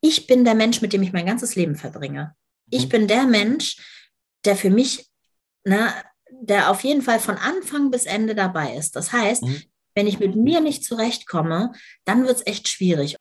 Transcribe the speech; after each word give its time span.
ich 0.00 0.26
bin 0.26 0.44
der 0.44 0.54
Mensch, 0.54 0.80
mit 0.80 0.92
dem 0.92 1.02
ich 1.02 1.12
mein 1.12 1.26
ganzes 1.26 1.56
Leben 1.56 1.76
verbringe. 1.76 2.34
Ich 2.70 2.86
mhm. 2.86 2.88
bin 2.90 3.08
der 3.08 3.26
Mensch, 3.26 3.76
der 4.44 4.56
für 4.56 4.70
mich, 4.70 5.06
ne, 5.64 5.92
der 6.30 6.70
auf 6.70 6.84
jeden 6.84 7.02
Fall 7.02 7.18
von 7.18 7.36
Anfang 7.36 7.90
bis 7.90 8.06
Ende 8.06 8.34
dabei 8.34 8.76
ist. 8.76 8.94
Das 8.94 9.12
heißt, 9.12 9.42
mhm. 9.42 9.62
wenn 9.94 10.06
ich 10.06 10.20
mit 10.20 10.36
mir 10.36 10.60
nicht 10.60 10.84
zurechtkomme, 10.84 11.72
dann 12.04 12.24
wird 12.26 12.36
es 12.36 12.46
echt 12.46 12.68
schwierig. 12.68 13.16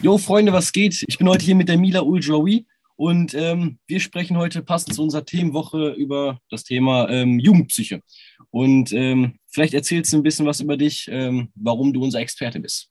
Jo, 0.00 0.16
Freunde, 0.16 0.52
was 0.52 0.72
geht? 0.72 1.04
Ich 1.08 1.18
bin 1.18 1.28
heute 1.28 1.44
hier 1.44 1.56
mit 1.56 1.68
der 1.68 1.76
Mila 1.76 2.02
Uljowi 2.02 2.66
und 2.98 3.32
ähm, 3.34 3.78
wir 3.86 4.00
sprechen 4.00 4.36
heute 4.36 4.60
passend 4.60 4.92
zu 4.96 5.04
unserer 5.04 5.24
Themenwoche 5.24 5.90
über 5.90 6.40
das 6.50 6.64
Thema 6.64 7.08
ähm, 7.08 7.38
Jugendpsyche. 7.38 8.02
Und 8.50 8.92
ähm, 8.92 9.38
vielleicht 9.46 9.72
erzählst 9.72 10.12
du 10.12 10.16
ein 10.16 10.24
bisschen 10.24 10.46
was 10.46 10.60
über 10.60 10.76
dich, 10.76 11.08
ähm, 11.08 11.52
warum 11.54 11.92
du 11.92 12.02
unser 12.02 12.18
Experte 12.18 12.58
bist. 12.58 12.90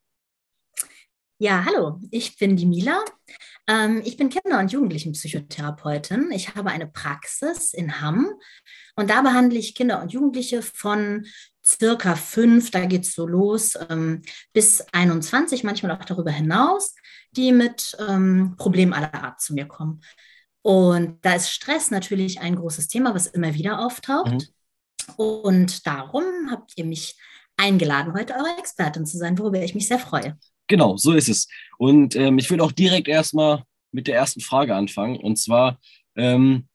Ja, 1.40 1.66
hallo, 1.66 2.00
ich 2.10 2.38
bin 2.38 2.56
die 2.56 2.66
Mila. 2.66 3.04
Ähm, 3.68 4.02
ich 4.06 4.16
bin 4.16 4.30
Kinder- 4.30 4.60
und 4.60 4.72
Jugendlichenpsychotherapeutin. 4.72 6.32
Ich 6.32 6.56
habe 6.56 6.72
eine 6.72 6.88
Praxis 6.88 7.74
in 7.74 8.00
Hamm 8.00 8.28
und 8.96 9.10
da 9.10 9.22
behandle 9.22 9.60
ich 9.60 9.76
Kinder 9.76 10.02
und 10.02 10.14
Jugendliche 10.14 10.62
von 10.62 11.26
circa 11.68 12.16
fünf, 12.16 12.72
da 12.72 12.86
geht 12.86 13.04
es 13.04 13.14
so 13.14 13.28
los, 13.28 13.78
ähm, 13.90 14.22
bis 14.54 14.82
21, 14.92 15.64
manchmal 15.64 15.92
auch 15.92 16.06
darüber 16.06 16.32
hinaus, 16.32 16.96
die 17.32 17.52
mit 17.52 17.96
ähm, 18.08 18.56
Problemen 18.58 18.94
aller 18.94 19.14
Art 19.14 19.42
zu 19.42 19.54
mir 19.54 19.66
kommen. 19.66 20.02
Und 20.62 21.24
da 21.24 21.36
ist 21.36 21.52
Stress 21.52 21.92
natürlich 21.92 22.40
ein 22.40 22.56
großes 22.56 22.88
Thema, 22.88 23.14
was 23.14 23.28
immer 23.28 23.54
wieder 23.54 23.80
auftaucht. 23.80 24.32
Mhm. 24.32 25.16
Und 25.16 25.88
darum 25.88 26.24
habt 26.50 26.74
ihr 26.78 26.86
mich 26.86 27.18
eingeladen, 27.58 28.14
heute 28.14 28.34
eure 28.34 28.58
Expertin 28.60 29.06
zu 29.06 29.18
sein, 29.18 29.38
worüber 29.38 29.62
ich 29.62 29.76
mich 29.76 29.88
sehr 29.88 30.00
freue. 30.00 30.38
Genau, 30.68 30.98
so 30.98 31.14
ist 31.14 31.30
es. 31.30 31.48
Und 31.78 32.16
ähm, 32.16 32.38
ich 32.38 32.50
würde 32.50 32.64
auch 32.64 32.72
direkt 32.72 33.08
erstmal 33.08 33.64
mit 33.92 34.08
der 34.08 34.16
ersten 34.16 34.42
Frage 34.42 34.76
anfangen. 34.76 35.18
Und 35.18 35.38
zwar, 35.38 35.80
ähm, 36.16 36.68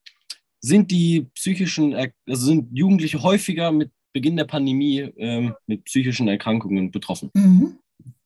sind 0.62 0.90
die 0.90 1.28
psychischen, 1.34 1.94
also 1.94 2.46
sind 2.46 2.68
Jugendliche 2.72 3.22
häufiger 3.22 3.72
mit 3.72 3.90
Beginn 4.12 4.36
der 4.36 4.44
Pandemie 4.44 5.00
ähm, 5.16 5.55
mit 5.66 5.84
psychischen 5.84 6.28
Erkrankungen 6.28 6.91
betroffen? 6.91 7.30
Mhm. 7.34 7.78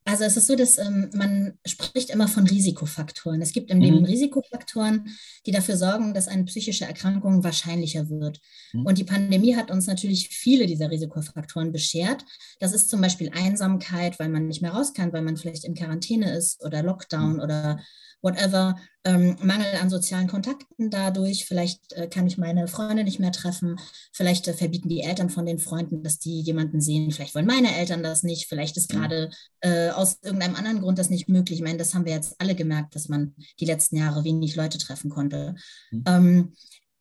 Also 0.08 0.22
es 0.22 0.36
ist 0.36 0.46
so, 0.46 0.54
dass 0.54 0.78
ähm, 0.78 1.10
man 1.14 1.58
spricht 1.66 2.10
immer 2.10 2.28
von 2.28 2.46
Risikofaktoren. 2.46 3.42
Es 3.42 3.52
gibt 3.52 3.72
im 3.72 3.80
Leben 3.80 3.98
mhm. 3.98 4.04
Risikofaktoren, 4.04 5.08
die 5.46 5.50
dafür 5.50 5.76
sorgen, 5.76 6.14
dass 6.14 6.28
eine 6.28 6.44
psychische 6.44 6.84
Erkrankung 6.84 7.42
wahrscheinlicher 7.42 8.08
wird. 8.08 8.40
Mhm. 8.72 8.86
Und 8.86 8.98
die 8.98 9.04
Pandemie 9.04 9.56
hat 9.56 9.72
uns 9.72 9.88
natürlich 9.88 10.28
viele 10.28 10.66
dieser 10.66 10.92
Risikofaktoren 10.92 11.72
beschert. 11.72 12.24
Das 12.60 12.72
ist 12.72 12.88
zum 12.88 13.00
Beispiel 13.00 13.32
Einsamkeit, 13.34 14.20
weil 14.20 14.28
man 14.28 14.46
nicht 14.46 14.62
mehr 14.62 14.72
raus 14.72 14.94
kann, 14.94 15.12
weil 15.12 15.22
man 15.22 15.36
vielleicht 15.36 15.64
in 15.64 15.74
Quarantäne 15.74 16.36
ist 16.36 16.64
oder 16.64 16.84
Lockdown 16.84 17.34
mhm. 17.34 17.40
oder 17.40 17.80
whatever, 18.26 18.76
ähm, 19.04 19.36
Mangel 19.40 19.68
an 19.80 19.88
sozialen 19.88 20.26
Kontakten 20.26 20.90
dadurch, 20.90 21.44
vielleicht 21.46 21.92
äh, 21.92 22.08
kann 22.08 22.26
ich 22.26 22.38
meine 22.38 22.66
Freunde 22.66 23.04
nicht 23.04 23.20
mehr 23.20 23.30
treffen, 23.30 23.78
vielleicht 24.12 24.48
äh, 24.48 24.52
verbieten 24.52 24.88
die 24.88 25.02
Eltern 25.02 25.30
von 25.30 25.46
den 25.46 25.60
Freunden, 25.60 26.02
dass 26.02 26.18
die 26.18 26.40
jemanden 26.40 26.80
sehen, 26.80 27.12
vielleicht 27.12 27.34
wollen 27.36 27.46
meine 27.46 27.76
Eltern 27.76 28.02
das 28.02 28.24
nicht, 28.24 28.48
vielleicht 28.48 28.76
ist 28.76 28.92
mhm. 28.92 28.98
gerade 28.98 29.30
äh, 29.60 29.90
aus 29.90 30.18
irgendeinem 30.22 30.56
anderen 30.56 30.80
Grund 30.80 30.98
das 30.98 31.08
nicht 31.08 31.28
möglich. 31.28 31.60
Ich 31.60 31.64
meine, 31.64 31.78
das 31.78 31.94
haben 31.94 32.04
wir 32.04 32.12
jetzt 32.12 32.34
alle 32.38 32.56
gemerkt, 32.56 32.96
dass 32.96 33.08
man 33.08 33.34
die 33.60 33.66
letzten 33.66 33.96
Jahre 33.96 34.24
wenig 34.24 34.56
Leute 34.56 34.78
treffen 34.78 35.08
konnte. 35.08 35.54
Mhm. 35.92 36.04
Ähm, 36.06 36.52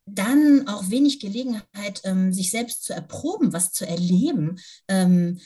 dann 0.08 0.68
auch 0.68 0.92
wenig 0.92 1.20
Gelegenheit, 1.20 2.02
ähm, 2.03 2.31
sich 2.31 2.52
selbst 2.52 2.84
zu 2.84 2.94
erproben, 2.94 3.53
was 3.53 3.72
zu 3.72 3.88
erleben. 3.88 4.59
Ähm, 4.88 5.40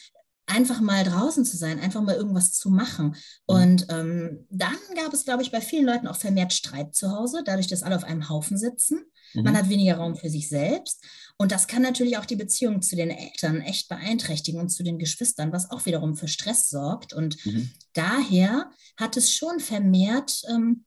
einfach 0.50 0.82
mal 0.82 1.04
draußen 1.04 1.46
zu 1.46 1.58
sein, 1.58 1.80
einfach 1.80 2.02
mal 2.02 2.16
irgendwas 2.16 2.52
zu 2.52 2.70
machen. 2.70 3.08
Mhm. 3.08 3.16
Und 3.46 3.86
ähm, 3.90 4.46
dann 4.50 4.78
gab 4.96 5.14
es, 5.14 5.26
glaube 5.26 5.44
ich, 5.44 5.52
bei 5.52 5.62
vielen 5.62 5.86
Leuten 5.86 6.08
auch 6.08 6.18
vermehrt 6.18 6.54
Streit 6.54 6.96
zu 6.96 7.12
Hause, 7.12 7.44
dadurch, 7.46 7.68
dass 7.68 7.84
alle 7.84 7.96
auf 7.96 8.04
einem 8.04 8.30
Haufen 8.30 8.58
sitzen. 8.58 9.06
Mhm. 9.34 9.44
Man 9.44 9.58
hat 9.58 9.70
weniger 9.70 9.98
Raum 9.98 10.16
für 10.16 10.30
sich 10.30 10.50
selbst. 10.50 11.04
Und 11.38 11.52
das 11.52 11.68
kann 11.68 11.82
natürlich 11.82 12.18
auch 12.18 12.26
die 12.26 12.36
Beziehung 12.36 12.82
zu 12.82 12.96
den 12.96 13.12
Eltern 13.12 13.62
echt 13.62 13.88
beeinträchtigen 13.88 14.60
und 14.60 14.70
zu 14.70 14.84
den 14.84 15.00
Geschwistern, 15.00 15.54
was 15.54 15.72
auch 15.72 15.86
wiederum 15.86 16.16
für 16.16 16.28
Stress 16.28 16.70
sorgt. 16.70 17.14
Und 17.14 17.46
mhm. 17.46 17.72
daher 17.94 18.70
hat 18.98 19.16
es 19.16 19.34
schon 19.34 19.60
vermehrt 19.60 20.42
ähm, 20.50 20.84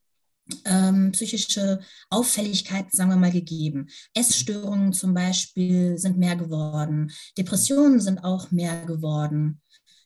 ähm, 0.64 1.12
psychische 1.12 1.80
Auffälligkeiten, 2.10 2.90
sagen 2.92 3.10
wir 3.10 3.16
mal, 3.16 3.32
gegeben. 3.32 3.88
Essstörungen 4.14 4.92
zum 4.92 5.14
Beispiel 5.14 5.98
sind 5.98 6.18
mehr 6.18 6.36
geworden, 6.36 7.10
Depressionen 7.38 8.00
sind 8.00 8.18
auch 8.24 8.50
mehr 8.50 8.84
geworden. 8.86 9.60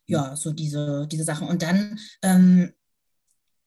Ja, 0.06 0.36
so 0.36 0.52
diese, 0.52 1.08
diese 1.10 1.24
Sachen. 1.24 1.48
Und 1.48 1.62
dann 1.62 1.98
ähm, 2.22 2.72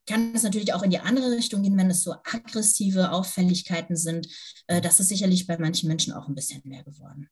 kann 0.08 0.34
es 0.34 0.44
natürlich 0.44 0.74
auch 0.74 0.84
in 0.84 0.90
die 0.90 1.00
andere 1.00 1.32
Richtung 1.32 1.62
gehen, 1.62 1.78
wenn 1.78 1.92
es 1.92 2.04
so 2.04 2.14
aggressive 2.14 3.12
Auffälligkeiten 3.12 3.96
sind. 3.96 4.28
Äh, 4.68 4.82
das 4.82 5.00
ist 5.00 5.10
sicherlich 5.10 5.48
bei 5.48 5.58
manchen 5.58 5.88
Menschen 5.88 6.14
auch 6.14 6.28
ein 6.28 6.36
bisschen 6.36 6.62
mehr 6.64 6.84
geworden. 6.84 7.30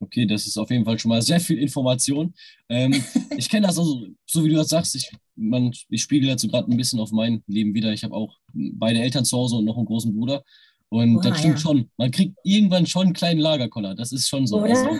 Okay, 0.00 0.26
das 0.26 0.46
ist 0.46 0.56
auf 0.56 0.70
jeden 0.70 0.84
Fall 0.84 0.98
schon 0.98 1.08
mal 1.08 1.22
sehr 1.22 1.40
viel 1.40 1.58
Information. 1.58 2.34
Ähm, 2.68 2.92
ich 3.36 3.48
kenne 3.48 3.66
das 3.66 3.78
also, 3.78 4.06
so 4.26 4.44
wie 4.44 4.48
du 4.48 4.56
das 4.56 4.68
sagst, 4.68 4.94
ich, 4.94 5.10
man, 5.34 5.72
ich 5.88 6.02
spiegel 6.02 6.28
dazu 6.28 6.48
gerade 6.48 6.70
ein 6.70 6.76
bisschen 6.76 7.00
auf 7.00 7.10
mein 7.10 7.42
Leben 7.46 7.74
wieder. 7.74 7.92
Ich 7.92 8.04
habe 8.04 8.14
auch 8.14 8.38
beide 8.52 9.00
Eltern 9.00 9.24
zu 9.24 9.36
Hause 9.36 9.56
und 9.56 9.64
noch 9.64 9.76
einen 9.76 9.86
großen 9.86 10.14
Bruder. 10.14 10.44
Und 10.88 11.16
Oha, 11.16 11.28
das 11.28 11.38
stimmt 11.38 11.54
ja. 11.54 11.60
schon. 11.60 11.90
Man 11.96 12.10
kriegt 12.10 12.36
irgendwann 12.44 12.86
schon 12.86 13.06
einen 13.06 13.12
kleinen 13.12 13.40
Lagerkoller. 13.40 13.94
Das 13.94 14.12
ist 14.12 14.28
schon 14.28 14.46
so. 14.46 14.60
Also, 14.60 14.98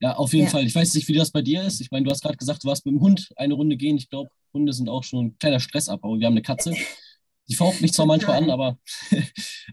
ja, 0.00 0.14
auf 0.16 0.32
jeden 0.32 0.46
ja. 0.46 0.50
Fall. 0.50 0.66
Ich 0.66 0.74
weiß 0.74 0.94
nicht, 0.94 1.08
wie 1.08 1.14
das 1.14 1.30
bei 1.30 1.42
dir 1.42 1.62
ist. 1.62 1.80
Ich 1.80 1.90
meine, 1.90 2.04
du 2.04 2.10
hast 2.10 2.22
gerade 2.22 2.36
gesagt, 2.36 2.64
du 2.64 2.68
warst 2.68 2.84
mit 2.86 2.94
dem 2.94 3.00
Hund 3.00 3.30
eine 3.36 3.54
Runde 3.54 3.76
gehen. 3.76 3.96
Ich 3.96 4.08
glaube, 4.10 4.30
Hunde 4.52 4.72
sind 4.72 4.88
auch 4.88 5.04
schon 5.04 5.26
ein 5.26 5.38
kleiner 5.38 5.60
Stressabbau. 5.60 6.18
Wir 6.18 6.26
haben 6.26 6.34
eine 6.34 6.42
Katze. 6.42 6.74
Die 7.48 7.54
faucht 7.54 7.80
mich 7.80 7.92
zwar 7.92 8.06
manchmal 8.06 8.42
an, 8.42 8.50
aber 8.50 8.78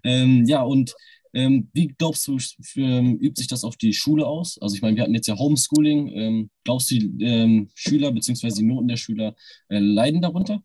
ähm, 0.04 0.46
ja, 0.46 0.64
und 0.64 0.96
ähm, 1.38 1.70
wie 1.72 1.94
glaubst 2.00 2.28
du, 2.28 2.40
ähm, 2.78 3.18
übt 3.20 3.40
sich 3.40 3.48
das 3.48 3.64
auf 3.64 3.78
die 3.78 3.94
Schule 3.94 4.26
aus? 4.26 4.58
Also 4.60 4.76
ich 4.76 4.82
meine, 4.82 4.96
wir 4.96 5.04
hatten 5.04 5.14
jetzt 5.14 5.28
ja 5.28 5.38
Homeschooling. 5.38 6.08
Ähm, 6.08 6.50
glaubst 6.64 6.90
du, 6.90 6.96
die 6.96 7.24
ähm, 7.24 7.70
Schüler 7.76 8.12
bzw. 8.12 8.50
die 8.50 8.64
Noten 8.64 8.88
der 8.88 8.98
Schüler 8.98 9.36
äh, 9.70 9.78
leiden 9.78 10.22
darunter? 10.22 10.64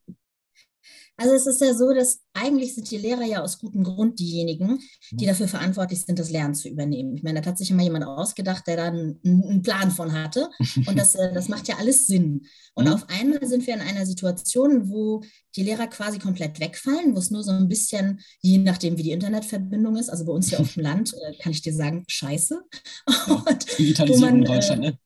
Also 1.23 1.37
es 1.37 1.47
ist 1.47 1.61
ja 1.61 1.73
so, 1.73 1.93
dass 1.95 2.21
eigentlich 2.35 2.75
sind 2.75 2.91
die 2.91 2.99
Lehrer 2.99 3.23
ja 3.23 3.43
aus 3.43 3.61
gutem 3.61 3.85
Grund 3.85 4.19
diejenigen, 4.19 4.81
die 5.13 5.25
mhm. 5.25 5.29
dafür 5.29 5.47
verantwortlich 5.47 6.01
sind, 6.01 6.19
das 6.19 6.31
Lernen 6.31 6.57
zu 6.57 6.69
übernehmen. 6.69 7.15
Ich 7.15 7.23
meine, 7.23 7.41
da 7.41 7.49
hat 7.49 7.59
sich 7.59 7.71
immer 7.71 7.85
jemand 7.85 8.05
ausgedacht, 8.05 8.67
der 8.67 8.77
da 8.77 8.85
einen, 8.87 9.21
einen 9.25 9.63
Plan 9.63 9.93
von 9.93 10.13
hatte. 10.13 10.51
Und 10.87 10.99
das, 10.99 11.15
äh, 11.15 11.33
das 11.33 11.49
macht 11.49 11.69
ja 11.69 11.77
alles 11.77 12.09
Sinn. 12.09 12.45
Und 12.75 12.87
mhm. 12.87 12.95
auf 12.95 13.07
einmal 13.09 13.47
sind 13.47 13.65
wir 13.69 13.75
in 13.75 13.83
einer 13.83 14.05
Situation, 14.05 14.91
wo 14.91 15.23
die 15.55 15.63
Lehrer 15.63 15.87
quasi 15.87 16.19
komplett 16.19 16.59
wegfallen, 16.59 17.15
wo 17.15 17.21
es 17.21 17.31
nur 17.31 17.45
so 17.45 17.53
ein 17.53 17.69
bisschen, 17.69 18.21
je 18.41 18.59
nachdem, 18.59 18.99
wie 18.99 19.05
die 19.05 19.13
Internetverbindung 19.13 19.95
ist, 19.97 20.11
also 20.11 20.25
bei 20.25 20.33
uns 20.33 20.49
hier 20.49 20.59
auf 20.59 20.75
dem 20.75 20.83
Land, 20.83 21.15
äh, 21.15 21.37
kann 21.39 21.53
ich 21.53 21.63
dir 21.63 21.73
sagen, 21.73 22.05
scheiße. 22.09 22.63
Und 23.29 23.79
Digitalisierung 23.79 24.21
man, 24.29 24.39
in 24.39 24.45
Deutschland, 24.45 24.81
ne? 24.81 24.99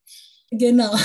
Äh, 0.50 0.56
genau. 0.56 0.96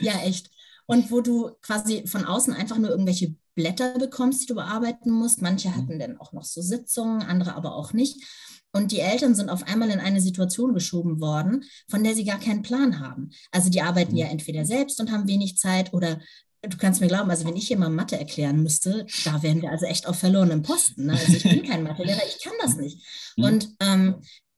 ja, 0.00 0.20
echt. 0.24 0.50
Und 0.86 1.10
wo 1.10 1.20
du 1.20 1.52
quasi 1.62 2.06
von 2.06 2.24
außen 2.24 2.52
einfach 2.52 2.78
nur 2.78 2.90
irgendwelche 2.90 3.34
Blätter 3.54 3.98
bekommst, 3.98 4.42
die 4.42 4.46
du 4.46 4.54
bearbeiten 4.54 5.10
musst. 5.10 5.42
Manche 5.42 5.68
mhm. 5.68 5.76
hatten 5.76 5.98
dann 5.98 6.18
auch 6.18 6.32
noch 6.32 6.44
so 6.44 6.60
Sitzungen, 6.60 7.22
andere 7.22 7.54
aber 7.54 7.74
auch 7.74 7.92
nicht. 7.92 8.22
Und 8.72 8.90
die 8.90 9.00
Eltern 9.00 9.36
sind 9.36 9.50
auf 9.50 9.62
einmal 9.68 9.90
in 9.90 10.00
eine 10.00 10.20
Situation 10.20 10.74
geschoben 10.74 11.20
worden, 11.20 11.64
von 11.88 12.02
der 12.02 12.14
sie 12.14 12.24
gar 12.24 12.40
keinen 12.40 12.62
Plan 12.62 12.98
haben. 12.98 13.30
Also 13.52 13.70
die 13.70 13.82
arbeiten 13.82 14.12
mhm. 14.12 14.18
ja 14.18 14.26
entweder 14.26 14.64
selbst 14.64 15.00
und 15.00 15.12
haben 15.12 15.28
wenig 15.28 15.56
Zeit 15.56 15.92
oder 15.92 16.20
du 16.62 16.76
kannst 16.76 17.00
mir 17.00 17.08
glauben, 17.08 17.30
also 17.30 17.46
wenn 17.46 17.56
ich 17.56 17.68
hier 17.68 17.78
mal 17.78 17.90
Mathe 17.90 18.18
erklären 18.18 18.62
müsste, 18.62 19.06
da 19.24 19.42
wären 19.42 19.62
wir 19.62 19.70
also 19.70 19.86
echt 19.86 20.08
auf 20.08 20.18
verlorenem 20.18 20.62
Posten. 20.62 21.06
Ne? 21.06 21.12
Also 21.12 21.34
ich 21.34 21.42
bin 21.42 21.62
kein 21.68 21.82
Mathelehrer, 21.82 22.22
ich 22.26 22.42
kann 22.42 22.54
das 22.60 22.76
nicht. 22.76 22.98
Mhm. 23.36 23.44
Und 23.44 23.76
ähm, 23.80 24.14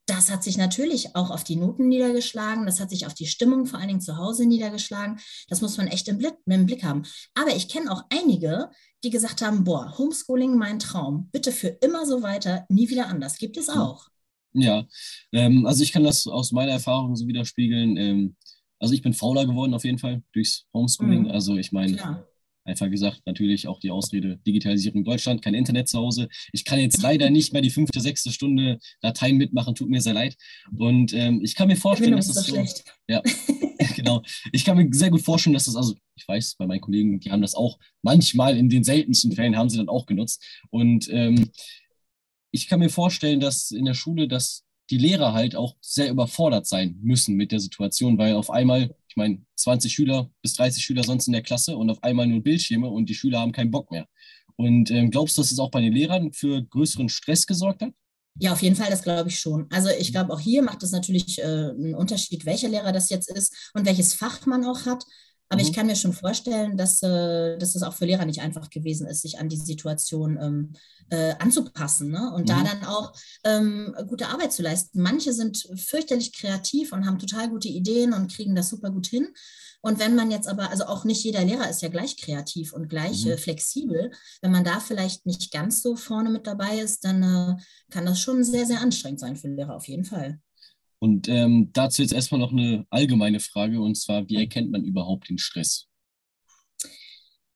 das 0.07 0.31
hat 0.31 0.45
sich 0.45 0.57
natürlich 0.57 1.15
auch 1.17 1.31
auf 1.31 1.45
die 1.45 1.57
Noten 1.57 1.89
niedergeschlagen, 1.89 2.65
das 2.65 2.81
hat 2.81 2.91
sich 2.91 3.07
auf 3.07 3.15
die 3.15 3.27
Stimmung 3.27 3.67
vor 3.67 3.79
allen 3.79 3.89
Dingen 3.89 4.01
zu 4.01 4.17
Hause 4.17 4.47
niedergeschlagen. 4.47 5.19
Das 5.49 5.61
muss 5.61 5.77
man 5.77 5.89
echt 5.89 6.07
im 6.09 6.19
Blick, 6.19 6.35
im 6.47 6.67
Blick 6.67 6.85
haben. 6.85 7.03
Aber 7.35 7.55
ich 7.55 7.69
kenne 7.69 7.91
auch 7.91 8.03
einige, 8.11 8.71
die 9.03 9.11
gesagt 9.11 9.43
haben, 9.43 9.65
boah, 9.65 9.99
Homeschooling 9.99 10.57
mein 10.57 10.79
Traum, 10.79 11.29
bitte 11.33 11.53
für 11.53 11.69
immer 11.69 12.07
so 12.07 12.23
weiter, 12.23 12.65
nie 12.69 12.89
wieder 12.89 13.09
anders. 13.09 13.39
Gibt 13.39 13.57
es 13.57 13.69
auch. 13.69 14.09
Ja, 14.53 14.87
ähm, 15.33 15.67
also 15.67 15.83
ich 15.83 15.93
kann 15.93 16.05
das 16.05 16.27
aus 16.27 16.53
meiner 16.53 16.73
Erfahrung 16.73 17.15
so 17.17 17.27
widerspiegeln. 17.27 17.97
Ähm, 17.97 18.37
also 18.79 18.95
ich 18.95 19.03
bin 19.03 19.13
fauler 19.13 19.45
geworden 19.45 19.75
auf 19.75 19.85
jeden 19.85 19.99
Fall 19.99 20.23
durchs 20.33 20.67
Homeschooling. 20.73 21.25
Mhm. 21.25 21.31
Also 21.31 21.57
ich 21.57 21.73
meine, 21.73 22.25
Einfach 22.67 22.91
gesagt, 22.91 23.23
natürlich 23.27 23.69
auch 23.69 23.79
die 23.79 23.93
Ausrede 23.93 24.39
Digitalisierung 24.45 25.05
Deutschland, 25.05 25.41
kein 25.41 25.55
Internet 25.55 25.89
zu 25.89 25.99
Hause. 25.99 26.29
Ich 26.53 26.65
kann 26.65 26.81
jetzt 26.81 27.01
leider 27.01 27.31
nicht 27.31 27.53
mehr 27.53 27.63
die 27.63 27.71
fünfte, 27.71 28.01
sechste 28.01 28.33
Stunde 28.33 28.81
Dateien 29.01 29.37
mitmachen, 29.37 29.77
tut 29.77 29.89
mir 29.89 30.01
sehr 30.01 30.15
leid. 30.15 30.37
Und 30.77 31.13
ähm, 31.13 31.41
ich 31.45 31.55
kann 31.55 31.69
mir 31.69 31.77
vorstellen, 31.77 32.17
dass 32.17 32.29
es 32.29 32.35
so, 32.35 32.55
schlecht. 32.55 32.85
ja, 33.09 33.23
genau. 33.95 34.23
Ich 34.53 34.65
kann 34.65 34.77
mir 34.77 34.89
sehr 34.91 35.11
gut 35.11 35.23
vorstellen, 35.23 35.55
dass 35.55 35.67
das 35.67 35.77
also, 35.77 35.95
ich 36.17 36.27
weiß, 36.27 36.57
bei 36.59 36.67
meinen 36.67 36.81
Kollegen, 36.81 37.21
die 37.21 37.31
haben 37.31 37.43
das 37.43 37.55
auch 37.55 37.79
manchmal 38.03 38.57
in 38.57 38.69
den 38.69 38.83
seltensten 38.83 39.31
Fällen 39.31 39.57
haben 39.57 39.71
sie 39.71 39.77
dann 39.79 39.89
auch 39.89 40.07
genutzt. 40.07 40.45
Und 40.71 41.09
ähm, 41.13 41.51
ich 42.51 42.67
kann 42.67 42.81
mir 42.81 42.91
vorstellen, 42.91 43.39
dass 43.39 43.71
in 43.71 43.85
der 43.85 43.95
Schule, 43.95 44.27
dass 44.27 44.65
die 44.91 44.99
Lehrer 44.99 45.33
halt 45.33 45.55
auch 45.55 45.77
sehr 45.81 46.11
überfordert 46.11 46.67
sein 46.67 46.99
müssen 47.01 47.37
mit 47.37 47.53
der 47.53 47.61
Situation, 47.61 48.19
weil 48.19 48.35
auf 48.35 48.51
einmal 48.51 48.95
ich 49.17 49.19
meine, 49.19 49.39
20 49.57 49.95
Schüler 49.95 50.31
bis 50.43 50.53
30 50.55 50.85
Schüler 50.85 51.03
sonst 51.03 51.27
in 51.27 51.33
der 51.33 51.43
Klasse 51.43 51.75
und 51.75 51.89
auf 51.89 52.03
einmal 52.03 52.27
nur 52.27 52.43
Bildschirme 52.43 52.87
und 52.89 53.09
die 53.09 53.15
Schüler 53.15 53.41
haben 53.41 53.53
keinen 53.53 53.71
Bock 53.71 53.91
mehr. 53.91 54.07
Und 54.57 54.91
ähm, 54.91 55.11
glaubst 55.11 55.39
du, 55.39 55.41
dass 55.41 55.53
es 55.53 55.59
auch 55.59 55.71
bei 55.71 55.81
den 55.81 55.95
Lehrern 55.95 56.35
für 56.35 56.63
größeren 56.63 57.09
Stress 57.09 57.47
gesorgt 57.47 57.81
hat? 57.81 57.93
Ja, 58.39 58.53
auf 58.53 58.61
jeden 58.61 58.77
Fall, 58.77 58.91
das 58.91 59.03
glaube 59.03 59.31
ich 59.31 59.39
schon. 59.41 59.69
Also 59.71 59.89
ich 59.99 60.13
glaube, 60.13 60.35
auch 60.35 60.41
hier 60.41 60.63
macht 60.63 60.83
es 60.83 60.93
natürlich 60.93 61.39
äh, 61.39 61.45
einen 61.45 61.95
Unterschied, 61.95 62.45
welcher 62.45 62.69
Lehrer 62.69 62.93
das 62.93 63.09
jetzt 63.09 63.31
ist 63.31 63.71
und 63.73 63.87
welches 63.87 64.13
Fach 64.13 64.45
man 64.45 64.67
auch 64.67 64.85
hat. 64.85 65.03
Aber 65.49 65.63
mhm. 65.63 65.69
ich 65.69 65.75
kann 65.75 65.87
mir 65.87 65.97
schon 65.97 66.13
vorstellen, 66.13 66.77
dass, 66.77 67.03
äh, 67.03 67.57
dass 67.59 67.75
es 67.75 67.83
auch 67.83 67.95
für 67.95 68.07
Lehrer 68.07 68.25
nicht 68.25 68.41
einfach 68.41 68.69
gewesen 68.71 69.07
ist, 69.07 69.23
sich 69.23 69.39
an 69.39 69.49
die 69.49 69.57
Situation 69.57 70.39
ähm, 70.41 70.73
äh, 71.11 71.35
anzupassen 71.39 72.11
ne? 72.11 72.33
und 72.35 72.43
mhm. 72.43 72.47
da 72.47 72.65
dann 72.65 72.85
auch 72.85 73.13
ähm, 73.45 73.95
gute 74.09 74.29
Arbeit 74.29 74.53
zu 74.53 74.63
leisten. 74.63 75.01
Manche 75.01 75.33
sind 75.33 75.69
fürchterlich 75.77 76.33
kreativ 76.33 76.93
und 76.93 77.07
haben 77.07 77.19
total 77.19 77.49
gute 77.49 77.69
Ideen 77.69 78.13
und 78.13 78.33
kriegen 78.33 78.55
das 78.55 78.69
super 78.69 78.91
gut 78.91 79.07
hin. 79.07 79.29
Und 79.83 80.01
wenn 80.01 80.17
man 80.17 80.33
jetzt 80.33 80.49
aber, 80.49 80.71
also 80.71 80.87
auch 80.87 81.05
nicht 81.05 81.23
jeder 81.23 81.45
Lehrer 81.45 81.71
ist 81.71 81.81
ja 81.81 81.89
gleich 81.89 82.17
kreativ 82.17 82.73
und 82.73 82.89
gleich 82.89 83.25
mhm. 83.25 83.33
äh, 83.33 83.37
flexibel, 83.37 84.11
wenn 84.43 84.51
man 84.51 84.65
da 84.65 84.81
vielleicht 84.81 85.27
nicht 85.27 85.53
ganz 85.53 85.81
so 85.81 85.95
vorne 85.95 86.31
mit 86.31 86.49
dabei 86.49 86.81
ist, 86.81 87.05
dann 87.05 87.23
äh, 87.23 87.63
kann 87.91 88.05
das 88.05 88.19
schon 88.19 88.43
sehr, 88.43 88.67
sehr 88.67 88.81
anstrengend 88.81 89.21
sein 89.21 89.37
für 89.37 89.47
Lehrer 89.47 89.77
auf 89.77 89.87
jeden 89.87 90.05
Fall. 90.05 90.41
Und 91.07 91.29
ähm, 91.29 91.71
dazu 91.73 92.03
jetzt 92.03 92.13
erstmal 92.13 92.41
noch 92.41 92.51
eine 92.51 92.85
allgemeine 92.91 93.39
Frage, 93.39 93.81
und 93.81 93.95
zwar, 93.95 94.29
wie 94.29 94.39
erkennt 94.39 94.73
man 94.73 94.83
überhaupt 94.83 95.29
den 95.29 95.39
Stress? 95.39 95.87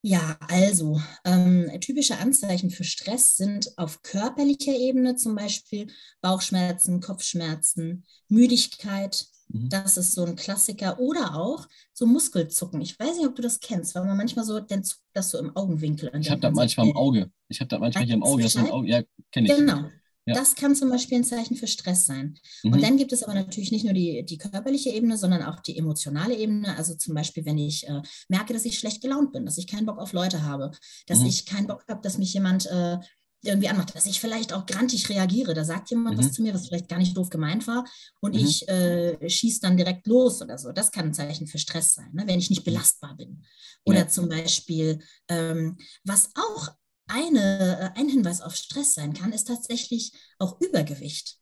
Ja, 0.02 0.38
also 0.48 1.00
ähm, 1.24 1.68
typische 1.80 2.16
Anzeichen 2.18 2.70
für 2.70 2.84
Stress 2.84 3.36
sind 3.36 3.76
auf 3.76 4.02
körperlicher 4.02 4.72
Ebene 4.72 5.16
zum 5.16 5.34
Beispiel 5.34 5.88
Bauchschmerzen, 6.20 7.00
Kopfschmerzen, 7.00 8.06
Müdigkeit. 8.28 9.26
Mhm. 9.48 9.68
Das 9.68 9.96
ist 9.96 10.14
so 10.14 10.24
ein 10.24 10.36
Klassiker. 10.36 11.00
Oder 11.00 11.34
auch 11.34 11.66
so 11.92 12.06
Muskelzucken. 12.06 12.80
Ich 12.80 13.00
weiß 13.00 13.16
nicht, 13.16 13.26
ob 13.26 13.34
du 13.34 13.42
das 13.42 13.58
kennst, 13.58 13.96
weil 13.96 14.04
man 14.04 14.16
manchmal 14.16 14.44
so, 14.44 14.60
dann 14.60 14.84
zuckt 14.84 15.02
das 15.12 15.30
so 15.32 15.38
im 15.38 15.56
Augenwinkel. 15.56 16.12
Ich 16.20 16.30
habe 16.30 16.40
das 16.40 16.54
manchmal 16.54 16.86
im 16.86 16.96
Auge. 16.96 17.32
Ich 17.48 17.58
habe 17.58 17.68
das 17.68 17.80
manchmal 17.80 18.04
hier 18.04 18.14
im 18.14 18.22
Auge. 18.22 18.44
Auge. 18.70 18.88
Ja, 18.88 19.02
kenne 19.32 19.48
ich. 19.48 19.56
Genau. 19.56 19.90
Ja. 20.26 20.34
Das 20.34 20.54
kann 20.54 20.76
zum 20.76 20.90
Beispiel 20.90 21.18
ein 21.18 21.24
Zeichen 21.24 21.56
für 21.56 21.66
Stress 21.66 22.06
sein. 22.06 22.38
Mhm. 22.62 22.72
Und 22.72 22.82
dann 22.82 22.96
gibt 22.96 23.12
es 23.12 23.22
aber 23.22 23.34
natürlich 23.34 23.72
nicht 23.72 23.84
nur 23.84 23.94
die, 23.94 24.24
die 24.24 24.38
körperliche 24.38 24.90
Ebene, 24.90 25.16
sondern 25.16 25.42
auch 25.42 25.60
die 25.60 25.78
emotionale 25.78 26.36
Ebene. 26.36 26.76
Also 26.76 26.94
zum 26.94 27.14
Beispiel, 27.14 27.44
wenn 27.46 27.58
ich 27.58 27.88
äh, 27.88 28.02
merke, 28.28 28.52
dass 28.52 28.64
ich 28.64 28.78
schlecht 28.78 29.02
gelaunt 29.02 29.32
bin, 29.32 29.46
dass 29.46 29.58
ich 29.58 29.66
keinen 29.66 29.86
Bock 29.86 29.98
auf 29.98 30.12
Leute 30.12 30.42
habe, 30.42 30.70
dass 31.06 31.20
mhm. 31.20 31.26
ich 31.26 31.46
keinen 31.46 31.66
Bock 31.66 31.84
habe, 31.88 32.02
dass 32.02 32.18
mich 32.18 32.34
jemand 32.34 32.66
äh, 32.66 32.98
irgendwie 33.42 33.68
anmacht, 33.68 33.94
dass 33.94 34.06
ich 34.06 34.20
vielleicht 34.20 34.52
auch 34.52 34.66
grantig 34.66 35.08
reagiere. 35.08 35.54
Da 35.54 35.64
sagt 35.64 35.90
jemand 35.90 36.16
mhm. 36.16 36.20
was 36.20 36.32
zu 36.32 36.42
mir, 36.42 36.52
was 36.52 36.66
vielleicht 36.66 36.88
gar 36.88 36.98
nicht 36.98 37.16
doof 37.16 37.30
gemeint 37.30 37.66
war 37.66 37.84
und 38.20 38.34
mhm. 38.34 38.40
ich 38.40 38.68
äh, 38.68 39.28
schieße 39.28 39.60
dann 39.60 39.76
direkt 39.76 40.06
los 40.06 40.42
oder 40.42 40.58
so. 40.58 40.72
Das 40.72 40.90
kann 40.90 41.06
ein 41.06 41.14
Zeichen 41.14 41.46
für 41.46 41.58
Stress 41.58 41.94
sein, 41.94 42.10
ne? 42.12 42.24
wenn 42.26 42.38
ich 42.38 42.50
nicht 42.50 42.66
mhm. 42.66 42.72
belastbar 42.72 43.16
bin. 43.16 43.42
Oder 43.84 44.00
ja. 44.00 44.08
zum 44.08 44.28
Beispiel, 44.28 45.00
ähm, 45.28 45.78
was 46.04 46.30
auch 46.34 46.68
eine, 47.10 47.92
äh, 47.94 48.00
ein 48.00 48.08
Hinweis 48.08 48.40
auf 48.40 48.54
Stress 48.54 48.94
sein 48.94 49.12
kann, 49.12 49.32
ist 49.32 49.48
tatsächlich 49.48 50.12
auch 50.38 50.60
Übergewicht. 50.60 51.36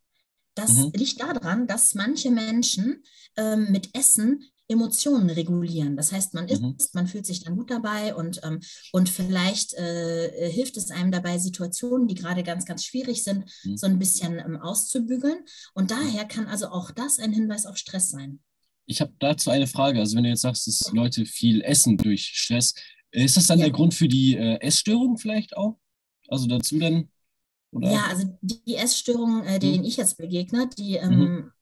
Das 0.54 0.72
mhm. 0.72 0.92
liegt 0.94 1.20
daran, 1.20 1.66
dass 1.66 1.94
manche 1.94 2.30
Menschen 2.30 3.04
ähm, 3.36 3.70
mit 3.70 3.94
Essen 3.94 4.44
Emotionen 4.70 5.30
regulieren. 5.30 5.96
Das 5.96 6.12
heißt, 6.12 6.34
man 6.34 6.44
mhm. 6.44 6.76
isst, 6.78 6.94
man 6.94 7.06
fühlt 7.06 7.24
sich 7.24 7.42
dann 7.42 7.56
gut 7.56 7.70
dabei 7.70 8.14
und, 8.14 8.40
ähm, 8.44 8.60
und 8.92 9.08
vielleicht 9.08 9.72
äh, 9.74 10.50
hilft 10.50 10.76
es 10.76 10.90
einem 10.90 11.10
dabei, 11.10 11.38
Situationen, 11.38 12.06
die 12.06 12.14
gerade 12.14 12.42
ganz, 12.42 12.66
ganz 12.66 12.84
schwierig 12.84 13.24
sind, 13.24 13.50
mhm. 13.64 13.76
so 13.78 13.86
ein 13.86 13.98
bisschen 13.98 14.38
ähm, 14.38 14.58
auszubügeln. 14.58 15.38
Und 15.72 15.90
daher 15.90 16.26
kann 16.26 16.46
also 16.46 16.68
auch 16.68 16.90
das 16.90 17.18
ein 17.18 17.32
Hinweis 17.32 17.64
auf 17.64 17.78
Stress 17.78 18.10
sein. 18.10 18.40
Ich 18.84 19.00
habe 19.00 19.12
dazu 19.18 19.50
eine 19.50 19.66
Frage. 19.66 20.00
Also 20.00 20.16
wenn 20.16 20.24
du 20.24 20.30
jetzt 20.30 20.42
sagst, 20.42 20.66
dass 20.66 20.92
Leute 20.92 21.24
viel 21.24 21.62
essen 21.62 21.96
durch 21.96 22.26
Stress, 22.26 22.74
ist 23.10 23.36
das 23.36 23.46
dann 23.46 23.58
ja. 23.58 23.66
der 23.66 23.72
Grund 23.72 23.94
für 23.94 24.08
die 24.08 24.36
äh, 24.36 24.60
Essstörung 24.60 25.18
vielleicht 25.18 25.56
auch? 25.56 25.78
Also 26.28 26.46
dazu 26.46 26.78
dann? 26.78 27.08
Oder? 27.72 27.92
Ja, 27.92 28.06
also 28.08 28.26
die 28.40 28.76
Essstörungen, 28.76 29.44
äh, 29.44 29.58
denen 29.58 29.78
hm. 29.78 29.84
ich 29.84 29.96
jetzt 29.96 30.16
begegne, 30.16 30.68
die 30.78 30.96
ähm, 30.96 31.18
mhm. 31.18 31.52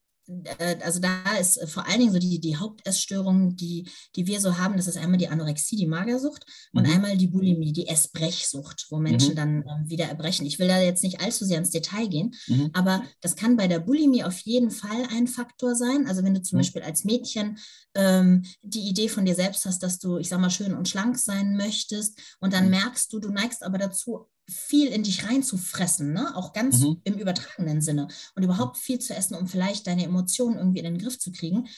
Äh, 0.59 0.77
also 0.83 1.01
da 1.01 1.37
ist 1.41 1.57
äh, 1.57 1.67
vor 1.67 1.87
allen 1.87 2.01
Dingen 2.01 2.13
so 2.13 2.19
die, 2.19 2.41
die 2.41 2.57
Hauptessstörung, 2.57 3.57
die, 3.57 3.89
die 4.15 4.27
wir 4.27 4.41
so 4.41 4.59
haben, 4.59 4.77
das 4.77 4.87
ist 4.87 4.97
einmal 4.97 5.19
die 5.19 5.29
Anorexie, 5.29 5.77
die 5.77 5.87
Magersucht 5.87 6.45
und 6.73 6.87
mhm. 6.87 6.95
einmal 6.95 7.17
die 7.17 7.29
Bulimie, 7.29 7.73
die 7.73 7.89
Essbrechsucht, 7.89 8.87
wo 8.91 8.99
Menschen 8.99 9.33
mhm. 9.33 9.37
dann 9.37 9.63
äh, 9.63 9.89
wieder 9.89 10.07
erbrechen. 10.07 10.47
Ich 10.47 10.59
will 10.59 10.69
da 10.69 10.81
jetzt 10.81 11.03
nicht 11.03 11.21
allzu 11.21 11.45
sehr 11.45 11.59
ins 11.59 11.71
Detail 11.71 12.09
gehen, 12.09 12.35
mhm. 12.47 12.71
aber 12.73 13.03
das 13.21 13.37
kann 13.37 13.57
bei 13.57 13.69
der 13.69 13.81
Bulimie 13.81 14.25
auf 14.25 14.39
jeden 14.41 14.71
Fall 14.71 15.07
ein 15.11 15.27
Faktor 15.27 15.75
sein. 15.75 16.07
Also 16.07 16.23
wenn 16.25 16.35
du 16.35 16.43
zum 16.43 16.57
mhm. 16.57 16.61
Beispiel 16.61 16.83
als 16.83 17.05
Mädchen 17.05 17.59
ähm, 17.95 18.45
die 18.63 18.89
Idee 18.89 19.09
von 19.09 19.25
dir 19.25 19.35
selbst 19.35 19.65
hast, 19.65 19.83
dass 19.83 19.99
du, 19.99 20.19
ich 20.19 20.29
sag 20.29 20.41
mal, 20.41 20.51
schön 20.51 20.75
und 20.75 20.89
schlank 20.89 21.19
sein 21.19 21.57
möchtest 21.57 22.19
und 22.41 22.53
dann 22.53 22.65
mhm. 22.65 22.71
merkst 22.71 23.13
du, 23.13 23.21
du 23.21 23.31
neigst 23.31 23.63
aber 23.63 23.79
dazu, 23.79 24.29
viel 24.49 24.89
in 24.89 25.03
dich 25.03 25.25
reinzufressen, 25.25 26.13
ne? 26.13 26.37
auch 26.37 26.53
ganz 26.53 26.81
mhm. 26.81 27.01
im 27.05 27.15
übertragenen 27.15 27.83
Sinne 27.83 28.09
und 28.35 28.43
überhaupt 28.43 28.77
viel 28.77 28.99
zu 28.99 29.15
essen, 29.15 29.35
um 29.35 29.49
vielleicht 29.49 29.87
deine 29.87 30.05
Emotionen 30.05 30.57
irgendwie 30.57 30.79
in 30.79 30.85
den 30.85 30.99
Griff 30.99 31.19
zu 31.19 31.33
kriegen. 31.33 31.69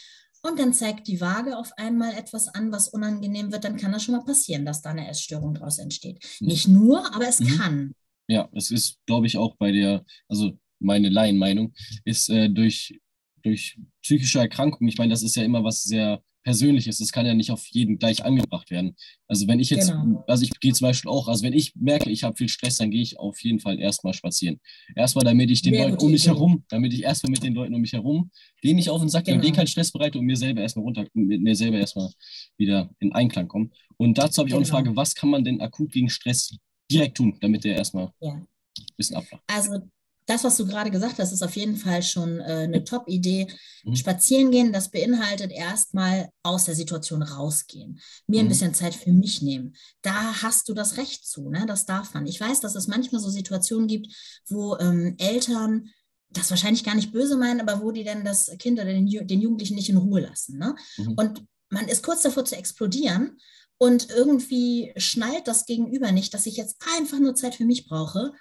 Und 0.42 0.58
dann 0.58 0.72
zeigt 0.72 1.08
die 1.08 1.20
Waage 1.20 1.56
auf 1.56 1.72
einmal 1.76 2.12
etwas 2.12 2.48
an, 2.48 2.70
was 2.70 2.88
unangenehm 2.88 3.50
wird, 3.50 3.64
dann 3.64 3.76
kann 3.76 3.92
das 3.92 4.04
schon 4.04 4.14
mal 4.14 4.24
passieren, 4.24 4.64
dass 4.64 4.82
da 4.82 4.90
eine 4.90 5.08
Essstörung 5.08 5.54
daraus 5.54 5.78
entsteht. 5.78 6.24
Mhm. 6.40 6.46
Nicht 6.46 6.68
nur, 6.68 7.14
aber 7.14 7.26
es 7.26 7.40
mhm. 7.40 7.58
kann. 7.58 7.92
Ja, 8.28 8.48
es 8.52 8.70
ist, 8.70 8.98
glaube 9.06 9.26
ich, 9.26 9.36
auch 9.38 9.56
bei 9.56 9.72
der, 9.72 10.04
also 10.28 10.52
meine 10.78 11.08
Laienmeinung, 11.08 11.72
ist 12.04 12.28
äh, 12.28 12.48
durch, 12.50 13.00
durch 13.42 13.80
psychische 14.02 14.38
Erkrankungen, 14.38 14.88
ich 14.88 14.98
meine, 14.98 15.10
das 15.10 15.22
ist 15.22 15.34
ja 15.34 15.42
immer 15.42 15.64
was 15.64 15.82
sehr 15.82 16.22
Persönliches. 16.44 16.98
Das 16.98 17.12
kann 17.12 17.26
ja 17.26 17.34
nicht 17.34 17.50
auf 17.50 17.66
jeden 17.66 17.98
gleich 17.98 18.24
angebracht 18.24 18.70
werden. 18.70 18.96
Also 19.26 19.46
wenn 19.48 19.60
ich 19.60 19.70
jetzt, 19.70 19.90
genau. 19.90 20.24
also 20.26 20.42
ich 20.42 20.50
gehe 20.60 20.72
zum 20.72 20.86
Beispiel 20.86 21.10
auch, 21.10 21.28
also 21.28 21.42
wenn 21.42 21.52
ich 21.52 21.74
merke, 21.76 22.10
ich 22.10 22.24
habe 22.24 22.36
viel 22.36 22.48
Stress, 22.48 22.78
dann 22.78 22.90
gehe 22.90 23.02
ich 23.02 23.18
auf 23.18 23.40
jeden 23.42 23.60
Fall 23.60 23.78
erstmal 23.78 24.14
spazieren. 24.14 24.60
Erstmal, 24.96 25.24
damit 25.24 25.50
ich 25.50 25.62
den 25.62 25.72
Mehr 25.72 25.88
Leuten 25.88 26.04
um 26.04 26.10
mich 26.10 26.26
herum, 26.26 26.64
damit 26.68 26.92
ich 26.92 27.02
erstmal 27.02 27.30
mit 27.30 27.42
den 27.42 27.54
Leuten 27.54 27.74
um 27.74 27.80
mich 27.80 27.92
herum, 27.92 28.30
denen 28.64 28.78
ich 28.78 28.90
auf 28.90 29.00
den 29.00 29.08
Sack 29.08 29.26
genau. 29.26 29.40
denen 29.40 29.54
keinen 29.54 29.66
Stress 29.66 29.92
bereite 29.92 30.18
und 30.18 30.24
mir 30.24 30.36
selber 30.36 30.62
erstmal 30.62 30.84
runter, 30.84 31.06
mit 31.12 31.42
mir 31.42 31.54
selber 31.54 31.78
erstmal 31.78 32.10
wieder 32.56 32.90
in 33.00 33.12
Einklang 33.12 33.48
komme. 33.48 33.70
Und 33.96 34.16
dazu 34.16 34.40
habe 34.40 34.48
ich 34.48 34.54
genau. 34.54 34.56
auch 34.56 34.74
eine 34.74 34.84
genau. 34.84 34.94
Frage, 34.94 34.96
was 34.96 35.14
kann 35.14 35.30
man 35.30 35.44
denn 35.44 35.60
akut 35.60 35.92
gegen 35.92 36.08
Stress 36.08 36.56
direkt 36.90 37.16
tun, 37.16 37.36
damit 37.40 37.64
der 37.64 37.76
erstmal 37.76 38.10
ja. 38.20 38.32
ein 38.32 38.46
bisschen 38.96 39.16
abflacht? 39.16 39.42
Also 39.48 39.80
das, 40.28 40.44
was 40.44 40.58
du 40.58 40.66
gerade 40.66 40.90
gesagt 40.90 41.18
hast, 41.18 41.32
ist 41.32 41.42
auf 41.42 41.56
jeden 41.56 41.76
Fall 41.76 42.02
schon 42.02 42.38
äh, 42.40 42.64
eine 42.64 42.84
Top-Idee. 42.84 43.46
Mhm. 43.84 43.96
Spazieren 43.96 44.50
gehen, 44.50 44.74
das 44.74 44.90
beinhaltet 44.90 45.50
erstmal 45.50 46.28
aus 46.42 46.64
der 46.64 46.74
Situation 46.74 47.22
rausgehen. 47.22 47.98
Mir 48.26 48.42
mhm. 48.42 48.46
ein 48.46 48.48
bisschen 48.50 48.74
Zeit 48.74 48.94
für 48.94 49.10
mich 49.10 49.40
nehmen. 49.40 49.74
Da 50.02 50.42
hast 50.42 50.68
du 50.68 50.74
das 50.74 50.98
Recht 50.98 51.26
zu, 51.26 51.48
ne? 51.48 51.64
das 51.66 51.86
darf 51.86 52.12
man. 52.12 52.26
Ich 52.26 52.38
weiß, 52.38 52.60
dass 52.60 52.74
es 52.74 52.88
manchmal 52.88 53.22
so 53.22 53.30
Situationen 53.30 53.88
gibt, 53.88 54.14
wo 54.46 54.76
ähm, 54.76 55.14
Eltern 55.16 55.88
das 56.28 56.50
wahrscheinlich 56.50 56.84
gar 56.84 56.94
nicht 56.94 57.10
böse 57.10 57.38
meinen, 57.38 57.62
aber 57.62 57.80
wo 57.80 57.90
die 57.90 58.04
dann 58.04 58.22
das 58.22 58.50
Kind 58.58 58.78
oder 58.78 58.92
den, 58.92 59.06
den 59.06 59.40
Jugendlichen 59.40 59.76
nicht 59.76 59.88
in 59.88 59.96
Ruhe 59.96 60.20
lassen. 60.20 60.58
Ne? 60.58 60.76
Mhm. 60.98 61.14
Und 61.16 61.44
man 61.70 61.88
ist 61.88 62.02
kurz 62.02 62.20
davor 62.20 62.44
zu 62.44 62.54
explodieren 62.54 63.38
und 63.78 64.10
irgendwie 64.10 64.92
schnallt 64.98 65.48
das 65.48 65.64
Gegenüber 65.64 66.12
nicht, 66.12 66.34
dass 66.34 66.44
ich 66.44 66.58
jetzt 66.58 66.76
einfach 66.98 67.18
nur 67.18 67.34
Zeit 67.34 67.54
für 67.54 67.64
mich 67.64 67.88
brauche 67.88 68.32
Mhm. 68.32 68.36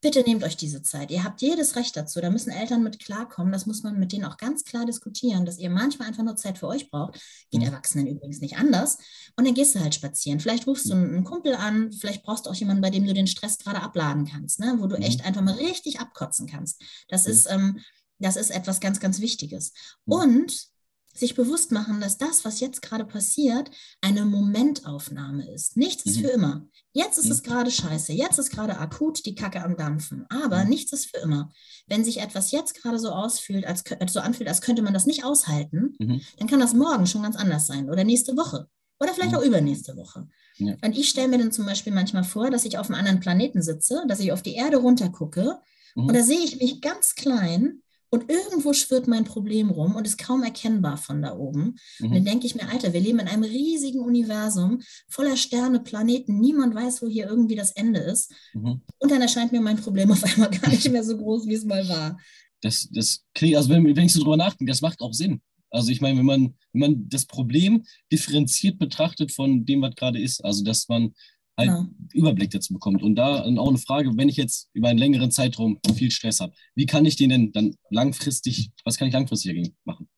Bitte 0.00 0.22
nehmt 0.22 0.42
euch 0.42 0.56
diese 0.56 0.82
Zeit. 0.82 1.12
Ihr 1.12 1.22
habt 1.22 1.40
jedes 1.42 1.76
Recht 1.76 1.96
dazu. 1.96 2.20
Da 2.20 2.28
müssen 2.28 2.50
Eltern 2.50 2.82
mit 2.82 2.98
klarkommen. 2.98 3.52
Das 3.52 3.66
muss 3.66 3.84
man 3.84 4.00
mit 4.00 4.10
denen 4.10 4.24
auch 4.24 4.36
ganz 4.36 4.64
klar 4.64 4.84
diskutieren, 4.84 5.44
dass 5.44 5.58
ihr 5.58 5.70
manchmal 5.70 6.08
einfach 6.08 6.24
nur 6.24 6.34
Zeit 6.34 6.58
für 6.58 6.66
euch 6.66 6.90
braucht. 6.90 7.20
Geht 7.50 7.60
mhm. 7.60 7.68
Erwachsenen 7.68 8.08
übrigens 8.08 8.40
nicht 8.40 8.56
anders. 8.56 8.98
Und 9.36 9.46
dann 9.46 9.54
gehst 9.54 9.76
du 9.76 9.80
halt 9.80 9.94
spazieren. 9.94 10.40
Vielleicht 10.40 10.66
rufst 10.66 10.90
du 10.90 10.96
mhm. 10.96 11.14
einen 11.14 11.24
Kumpel 11.24 11.54
an. 11.54 11.92
Vielleicht 11.92 12.24
brauchst 12.24 12.46
du 12.46 12.50
auch 12.50 12.54
jemanden, 12.54 12.82
bei 12.82 12.90
dem 12.90 13.06
du 13.06 13.14
den 13.14 13.28
Stress 13.28 13.58
gerade 13.58 13.80
abladen 13.80 14.26
kannst, 14.26 14.58
ne? 14.58 14.74
wo 14.78 14.88
du 14.88 14.96
mhm. 14.96 15.02
echt 15.02 15.24
einfach 15.24 15.42
mal 15.42 15.54
richtig 15.54 16.00
abkotzen 16.00 16.48
kannst. 16.48 16.82
Das 17.08 17.26
mhm. 17.26 17.32
ist, 17.32 17.46
ähm, 17.48 17.80
das 18.18 18.34
ist 18.36 18.50
etwas 18.50 18.80
ganz, 18.80 18.98
ganz 18.98 19.20
Wichtiges. 19.20 19.72
Mhm. 20.04 20.12
Und 20.12 20.70
sich 21.14 21.34
bewusst 21.34 21.72
machen, 21.72 22.00
dass 22.00 22.18
das, 22.18 22.44
was 22.44 22.60
jetzt 22.60 22.82
gerade 22.82 23.04
passiert, 23.04 23.70
eine 24.00 24.24
Momentaufnahme 24.24 25.50
ist. 25.52 25.76
Nichts 25.76 26.06
ist 26.06 26.18
mhm. 26.18 26.20
für 26.20 26.28
immer. 26.28 26.66
Jetzt 26.92 27.18
ist 27.18 27.26
mhm. 27.26 27.32
es 27.32 27.42
gerade 27.42 27.70
scheiße, 27.70 28.12
jetzt 28.12 28.38
ist 28.38 28.50
gerade 28.50 28.78
akut 28.78 29.24
die 29.26 29.34
Kacke 29.34 29.62
am 29.62 29.76
Dampfen, 29.76 30.26
aber 30.28 30.64
mhm. 30.64 30.70
nichts 30.70 30.92
ist 30.92 31.06
für 31.06 31.18
immer. 31.18 31.50
Wenn 31.86 32.04
sich 32.04 32.20
etwas 32.20 32.50
jetzt 32.50 32.74
gerade 32.74 32.98
so 32.98 33.10
ausfühlt, 33.10 33.66
als 33.66 33.84
so 34.08 34.20
anfühlt, 34.20 34.48
als 34.48 34.60
könnte 34.60 34.82
man 34.82 34.94
das 34.94 35.06
nicht 35.06 35.24
aushalten, 35.24 35.94
mhm. 35.98 36.20
dann 36.38 36.48
kann 36.48 36.60
das 36.60 36.74
morgen 36.74 37.06
schon 37.06 37.22
ganz 37.22 37.36
anders 37.36 37.66
sein 37.66 37.90
oder 37.90 38.04
nächste 38.04 38.36
Woche 38.36 38.68
oder 39.00 39.14
vielleicht 39.14 39.32
mhm. 39.32 39.38
auch 39.38 39.42
übernächste 39.44 39.96
Woche. 39.96 40.28
Ja. 40.56 40.74
Und 40.82 40.96
ich 40.96 41.08
stelle 41.08 41.28
mir 41.28 41.38
dann 41.38 41.52
zum 41.52 41.66
Beispiel 41.66 41.92
manchmal 41.92 42.24
vor, 42.24 42.50
dass 42.50 42.64
ich 42.64 42.78
auf 42.78 42.88
einem 42.88 42.98
anderen 42.98 43.20
Planeten 43.20 43.62
sitze, 43.62 44.04
dass 44.08 44.20
ich 44.20 44.32
auf 44.32 44.42
die 44.42 44.54
Erde 44.54 44.76
runtergucke 44.76 45.58
mhm. 45.94 46.06
und 46.06 46.14
da 46.14 46.22
sehe 46.22 46.40
ich 46.40 46.60
mich 46.60 46.80
ganz 46.80 47.14
klein 47.14 47.82
und 48.10 48.28
irgendwo 48.28 48.72
schwirrt 48.72 49.06
mein 49.06 49.24
Problem 49.24 49.70
rum 49.70 49.94
und 49.94 50.06
ist 50.06 50.18
kaum 50.18 50.42
erkennbar 50.42 50.96
von 50.96 51.22
da 51.22 51.36
oben. 51.36 51.76
Mhm. 51.98 52.06
Und 52.06 52.14
dann 52.14 52.24
denke 52.24 52.46
ich 52.46 52.56
mir, 52.56 52.68
Alter, 52.68 52.92
wir 52.92 53.00
leben 53.00 53.20
in 53.20 53.28
einem 53.28 53.44
riesigen 53.44 54.00
Universum 54.00 54.82
voller 55.08 55.36
Sterne, 55.36 55.80
Planeten. 55.80 56.40
Niemand 56.40 56.74
weiß, 56.74 57.02
wo 57.02 57.08
hier 57.08 57.26
irgendwie 57.26 57.54
das 57.54 57.70
Ende 57.70 58.00
ist. 58.00 58.32
Mhm. 58.52 58.82
Und 58.98 59.10
dann 59.10 59.22
erscheint 59.22 59.52
mir 59.52 59.60
mein 59.60 59.76
Problem 59.76 60.10
auf 60.10 60.24
einmal 60.24 60.50
gar 60.60 60.70
nicht 60.70 60.90
mehr 60.90 61.04
so 61.04 61.16
groß, 61.16 61.46
wie 61.46 61.54
es 61.54 61.64
mal 61.64 61.88
war. 61.88 62.18
Das, 62.60 62.88
das 62.92 63.24
klingt, 63.32 63.56
also 63.56 63.70
wenn, 63.70 63.84
wenn 63.84 64.06
ich 64.06 64.12
so 64.12 64.20
drüber 64.20 64.36
nachdenke, 64.36 64.70
das 64.70 64.82
macht 64.82 65.00
auch 65.00 65.14
Sinn. 65.14 65.40
Also 65.70 65.92
ich 65.92 66.00
meine, 66.00 66.18
wenn 66.18 66.26
man, 66.26 66.54
wenn 66.72 66.80
man 66.80 67.08
das 67.08 67.26
Problem 67.26 67.84
differenziert 68.10 68.78
betrachtet 68.78 69.30
von 69.30 69.64
dem, 69.64 69.82
was 69.82 69.94
gerade 69.94 70.20
ist, 70.20 70.44
also 70.44 70.64
dass 70.64 70.88
man 70.88 71.14
halt 71.56 71.68
ja. 71.68 71.88
Überblick 72.12 72.50
dazu 72.50 72.72
bekommt. 72.72 73.02
Und 73.02 73.16
da 73.16 73.42
auch 73.42 73.68
eine 73.68 73.78
Frage, 73.78 74.10
wenn 74.16 74.28
ich 74.28 74.36
jetzt 74.36 74.68
über 74.72 74.88
einen 74.88 74.98
längeren 74.98 75.30
Zeitraum 75.30 75.78
viel 75.94 76.10
Stress 76.10 76.40
habe, 76.40 76.52
wie 76.74 76.86
kann 76.86 77.04
ich 77.04 77.16
den 77.16 77.30
denn 77.30 77.52
dann 77.52 77.74
langfristig, 77.90 78.70
was 78.84 78.96
kann 78.96 79.08
ich 79.08 79.14
langfristig 79.14 79.52
dagegen 79.52 79.74
machen? 79.84 80.08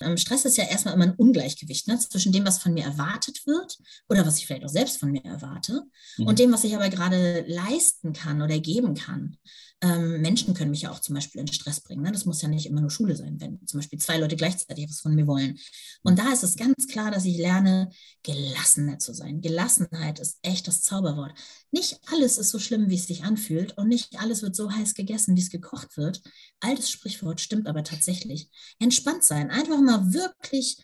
Ähm, 0.00 0.16
Stress 0.16 0.44
ist 0.44 0.58
ja 0.58 0.64
erstmal 0.64 0.94
immer 0.94 1.04
ein 1.04 1.14
Ungleichgewicht 1.14 1.88
ne, 1.88 1.98
zwischen 1.98 2.32
dem, 2.32 2.44
was 2.44 2.58
von 2.58 2.74
mir 2.74 2.84
erwartet 2.84 3.46
wird 3.46 3.78
oder 4.08 4.26
was 4.26 4.38
ich 4.38 4.46
vielleicht 4.46 4.64
auch 4.64 4.68
selbst 4.68 4.98
von 4.98 5.10
mir 5.10 5.24
erwarte 5.24 5.84
mhm. 6.18 6.26
und 6.26 6.38
dem, 6.38 6.52
was 6.52 6.64
ich 6.64 6.76
aber 6.76 6.90
gerade 6.90 7.44
leisten 7.48 8.12
kann 8.12 8.42
oder 8.42 8.58
geben 8.58 8.94
kann. 8.94 9.38
Ähm, 9.86 10.20
Menschen 10.20 10.54
können 10.54 10.70
mich 10.70 10.82
ja 10.82 10.90
auch 10.90 11.00
zum 11.00 11.14
Beispiel 11.14 11.40
in 11.40 11.46
Stress 11.46 11.80
bringen. 11.80 12.02
Ne? 12.02 12.10
Das 12.10 12.24
muss 12.24 12.42
ja 12.42 12.48
nicht 12.48 12.66
immer 12.66 12.80
nur 12.80 12.90
Schule 12.90 13.14
sein, 13.14 13.40
wenn 13.40 13.64
zum 13.66 13.78
Beispiel 13.78 13.98
zwei 13.98 14.18
Leute 14.18 14.34
gleichzeitig 14.34 14.88
was 14.88 15.00
von 15.00 15.14
mir 15.14 15.26
wollen. 15.26 15.58
Und 16.02 16.18
da 16.18 16.32
ist 16.32 16.42
es 16.42 16.56
ganz 16.56 16.88
klar, 16.88 17.10
dass 17.10 17.24
ich 17.24 17.36
lerne, 17.36 17.90
gelassener 18.22 18.98
zu 18.98 19.14
sein. 19.14 19.40
Gelassenheit 19.40 20.18
ist 20.18 20.38
echt 20.42 20.66
das 20.66 20.82
Zauberwort. 20.82 21.32
Nicht 21.70 22.00
alles 22.10 22.38
ist 22.38 22.50
so 22.50 22.58
schlimm, 22.58 22.90
wie 22.90 22.96
es 22.96 23.06
sich 23.06 23.22
anfühlt 23.24 23.76
und 23.78 23.88
nicht 23.88 24.18
alles 24.20 24.42
wird 24.42 24.56
so 24.56 24.72
heiß 24.72 24.94
gegessen, 24.94 25.36
wie 25.36 25.42
es 25.42 25.50
gekocht 25.50 25.96
wird. 25.96 26.20
Altes 26.60 26.90
Sprichwort 26.90 27.40
stimmt 27.40 27.68
aber 27.68 27.84
tatsächlich. 27.84 28.50
Entspannt 28.80 29.24
sein, 29.24 29.50
einfach 29.50 29.80
mal 29.80 30.12
wirklich 30.12 30.78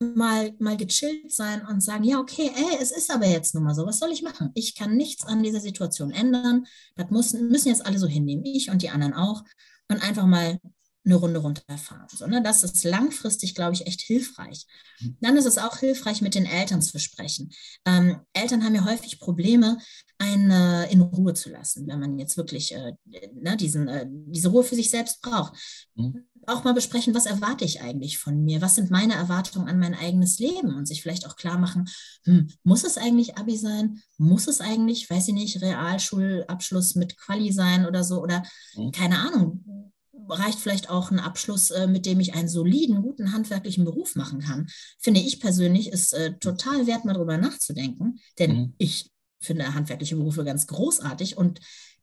mal, 0.00 0.54
mal 0.58 0.76
gechillt 0.76 1.32
sein 1.32 1.66
und 1.66 1.82
sagen, 1.82 2.04
ja, 2.04 2.18
okay, 2.18 2.50
ey, 2.54 2.78
es 2.80 2.90
ist 2.90 3.10
aber 3.10 3.26
jetzt 3.26 3.54
nun 3.54 3.64
mal 3.64 3.74
so, 3.74 3.86
was 3.86 3.98
soll 3.98 4.10
ich 4.12 4.22
machen? 4.22 4.50
Ich 4.54 4.74
kann 4.74 4.96
nichts 4.96 5.24
an 5.24 5.42
dieser 5.42 5.60
Situation 5.60 6.10
ändern. 6.10 6.66
Das 6.96 7.10
müssen, 7.10 7.48
müssen 7.48 7.68
jetzt 7.68 7.84
alle 7.86 7.98
so 7.98 8.06
hinnehmen, 8.06 8.44
ich 8.44 8.70
und 8.70 8.82
die 8.82 8.90
anderen 8.90 9.14
auch. 9.14 9.42
Und 9.88 10.02
einfach 10.02 10.26
mal 10.26 10.58
eine 11.06 11.14
Runde 11.14 11.38
runterfahren. 11.38 12.06
So, 12.12 12.26
ne? 12.26 12.42
Das 12.42 12.64
ist 12.64 12.84
langfristig, 12.84 13.54
glaube 13.54 13.74
ich, 13.74 13.86
echt 13.86 14.02
hilfreich. 14.02 14.66
Mhm. 15.00 15.16
Dann 15.20 15.36
ist 15.36 15.46
es 15.46 15.56
auch 15.56 15.78
hilfreich, 15.78 16.20
mit 16.20 16.34
den 16.34 16.46
Eltern 16.46 16.82
zu 16.82 16.98
sprechen. 16.98 17.50
Ähm, 17.86 18.20
Eltern 18.32 18.64
haben 18.64 18.74
ja 18.74 18.84
häufig 18.84 19.20
Probleme, 19.20 19.78
einen 20.18 20.50
äh, 20.50 20.90
in 20.90 21.02
Ruhe 21.02 21.34
zu 21.34 21.50
lassen, 21.50 21.86
wenn 21.86 22.00
man 22.00 22.18
jetzt 22.18 22.36
wirklich 22.36 22.74
äh, 22.74 22.92
ne, 23.04 23.56
diesen, 23.56 23.86
äh, 23.86 24.06
diese 24.08 24.48
Ruhe 24.48 24.64
für 24.64 24.74
sich 24.74 24.90
selbst 24.90 25.22
braucht. 25.22 25.54
Mhm. 25.94 26.24
Auch 26.46 26.64
mal 26.64 26.74
besprechen, 26.74 27.14
was 27.14 27.26
erwarte 27.26 27.64
ich 27.64 27.82
eigentlich 27.82 28.18
von 28.18 28.42
mir? 28.44 28.62
Was 28.62 28.76
sind 28.76 28.90
meine 28.90 29.14
Erwartungen 29.14 29.68
an 29.68 29.78
mein 29.78 29.94
eigenes 29.94 30.38
Leben? 30.38 30.74
Und 30.74 30.86
sich 30.86 31.02
vielleicht 31.02 31.26
auch 31.26 31.36
klar 31.36 31.58
machen, 31.58 31.88
hm, 32.24 32.48
muss 32.62 32.84
es 32.84 32.98
eigentlich 32.98 33.36
Abi 33.36 33.56
sein? 33.56 34.00
Muss 34.16 34.46
es 34.46 34.60
eigentlich, 34.60 35.10
weiß 35.10 35.28
ich 35.28 35.34
nicht, 35.34 35.60
Realschulabschluss 35.60 36.94
mit 36.94 37.16
Quali 37.18 37.52
sein 37.52 37.84
oder 37.84 38.04
so? 38.04 38.22
Oder 38.22 38.44
mhm. 38.76 38.92
keine 38.92 39.18
Ahnung, 39.18 39.92
reicht 40.28 40.58
vielleicht 40.58 40.90
auch 40.90 41.10
ein 41.10 41.20
Abschluss, 41.20 41.70
äh, 41.70 41.86
mit 41.86 42.06
dem 42.06 42.20
ich 42.20 42.34
einen 42.34 42.48
soliden, 42.48 43.02
guten 43.02 43.32
handwerklichen 43.32 43.84
Beruf 43.84 44.16
machen 44.16 44.40
kann. 44.40 44.66
Finde 44.98 45.20
ich 45.20 45.40
persönlich 45.40 45.92
ist 45.92 46.12
äh, 46.12 46.36
total 46.38 46.86
wert, 46.86 47.04
mal 47.04 47.14
darüber 47.14 47.38
nachzudenken, 47.38 48.18
denn 48.38 48.56
mhm. 48.56 48.74
ich 48.78 49.10
finde 49.40 49.74
handwerkliche 49.74 50.16
Berufe 50.16 50.44
ganz 50.44 50.66
großartig 50.66 51.36
und 51.36 51.60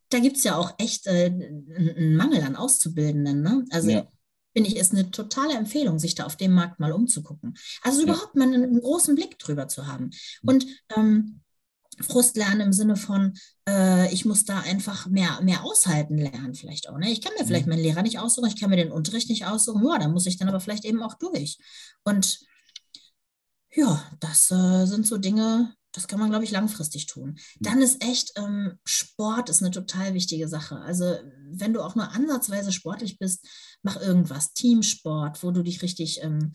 da 0.10 0.20
gibt 0.20 0.38
es 0.38 0.44
ja 0.44 0.56
auch 0.56 0.74
echt 0.78 1.08
äh, 1.08 1.26
einen 1.26 2.16
Mangel 2.16 2.42
an 2.44 2.56
Auszubildenden. 2.56 3.42
Ne? 3.42 3.66
Also 3.72 3.90
ja. 3.90 4.08
finde 4.56 4.70
ich, 4.70 4.78
ist 4.78 4.94
eine 4.94 5.10
totale 5.10 5.56
Empfehlung, 5.56 5.98
sich 5.98 6.16
da 6.16 6.26
auf 6.26 6.38
dem 6.38 6.54
Markt 6.54 6.80
mal 6.80 6.92
umzugucken. 6.92 7.56
Also 7.82 8.00
ja. 8.00 8.06
überhaupt 8.06 8.36
mal 8.36 8.48
einen, 8.48 8.64
einen, 8.64 8.82
großen 8.82 9.16
Blick 9.16 9.40
drüber 9.40 9.68
zu 9.68 9.88
haben. 9.88 10.06
Mhm. 10.42 10.50
Und 10.50 10.68
ähm, 10.96 11.43
Frust 12.02 12.36
lernen 12.36 12.62
im 12.62 12.74
Sinne 12.74 12.96
von, 12.96 13.34
äh, 13.68 14.12
ich 14.14 14.26
muss 14.26 14.46
da 14.46 14.60
einfach 14.62 15.08
mehr, 15.08 15.40
mehr 15.42 15.64
aushalten 15.64 16.18
lernen, 16.18 16.56
vielleicht 16.56 16.90
auch. 16.90 16.98
Ne? 16.98 17.12
Ich 17.12 17.22
kann 17.22 17.34
mir 17.38 17.46
vielleicht 17.46 17.66
mhm. 17.66 17.74
meinen 17.74 17.84
Lehrer 17.84 18.02
nicht 18.02 18.20
aussuchen, 18.20 18.48
ich 18.48 18.60
kann 18.60 18.70
mir 18.70 18.78
den 18.78 18.92
Unterricht 18.92 19.30
nicht 19.30 19.46
aussuchen, 19.46 19.86
ja, 19.86 20.00
da 20.00 20.08
muss 20.08 20.26
ich 20.26 20.38
dann 20.38 20.50
aber 20.50 20.60
vielleicht 20.60 20.86
eben 20.86 21.04
auch 21.04 21.16
durch. 21.16 21.58
Und 22.04 22.40
ja, 23.72 24.04
das 24.20 24.52
äh, 24.52 24.86
sind 24.86 25.08
so 25.08 25.18
Dinge, 25.18 25.76
das 25.94 26.08
kann 26.08 26.20
man, 26.20 26.30
glaube 26.30 26.44
ich, 26.44 26.52
langfristig 26.52 27.06
tun. 27.06 27.30
Mhm. 27.30 27.38
Dann 27.60 27.82
ist 27.82 28.04
echt, 28.04 28.34
ähm, 28.36 28.80
Sport 28.84 29.50
ist 29.50 29.62
eine 29.62 29.72
total 29.72 30.14
wichtige 30.14 30.48
Sache. 30.48 30.80
Also 30.80 31.18
wenn 31.52 31.74
du 31.74 31.82
auch 31.82 31.96
nur 31.96 32.12
ansatzweise 32.12 32.72
sportlich 32.72 33.20
bist, 33.20 33.48
mach 33.84 33.98
irgendwas, 33.98 34.54
Teamsport, 34.54 35.44
wo 35.44 35.52
du 35.52 35.64
dich 35.64 35.82
richtig 35.82 36.22
ähm, 36.24 36.54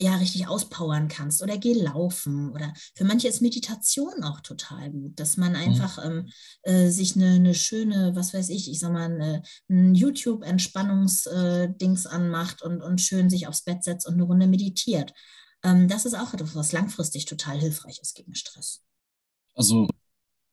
ja 0.00 0.16
richtig 0.16 0.48
auspowern 0.48 1.08
kannst 1.08 1.42
oder 1.42 1.58
geh 1.58 1.74
laufen 1.74 2.50
oder 2.50 2.72
für 2.94 3.04
manche 3.04 3.28
ist 3.28 3.42
Meditation 3.42 4.24
auch 4.24 4.40
total 4.40 4.90
gut, 4.90 5.20
dass 5.20 5.36
man 5.36 5.52
mhm. 5.52 5.58
einfach 5.58 6.02
mhm. 6.04 6.10
ähm, 6.10 6.28
äh, 6.62 6.88
sich 6.88 7.16
eine, 7.16 7.34
eine, 7.34 7.54
schöne, 7.54 8.12
was 8.14 8.32
weiß 8.32 8.48
ich, 8.48 8.70
ich 8.70 8.78
sag 8.80 8.92
mal, 8.92 9.12
eine, 9.12 9.42
ein 9.68 9.94
YouTube-Entspannungsdings 9.94 12.06
äh, 12.06 12.08
anmacht 12.08 12.62
und, 12.62 12.80
und 12.82 12.98
schön 13.00 13.28
sich 13.28 13.46
aufs 13.46 13.62
Bett 13.62 13.84
setzt 13.84 14.06
und 14.06 14.14
eine 14.14 14.22
Runde 14.22 14.46
meditiert. 14.46 15.12
Ähm, 15.62 15.88
das 15.88 16.06
ist 16.06 16.14
auch 16.14 16.32
etwas, 16.32 16.54
was 16.54 16.72
langfristig 16.72 17.26
total 17.26 17.58
hilfreich 17.58 17.98
ist 18.00 18.14
gegen 18.14 18.34
Stress. 18.34 18.82
Also, 19.54 19.86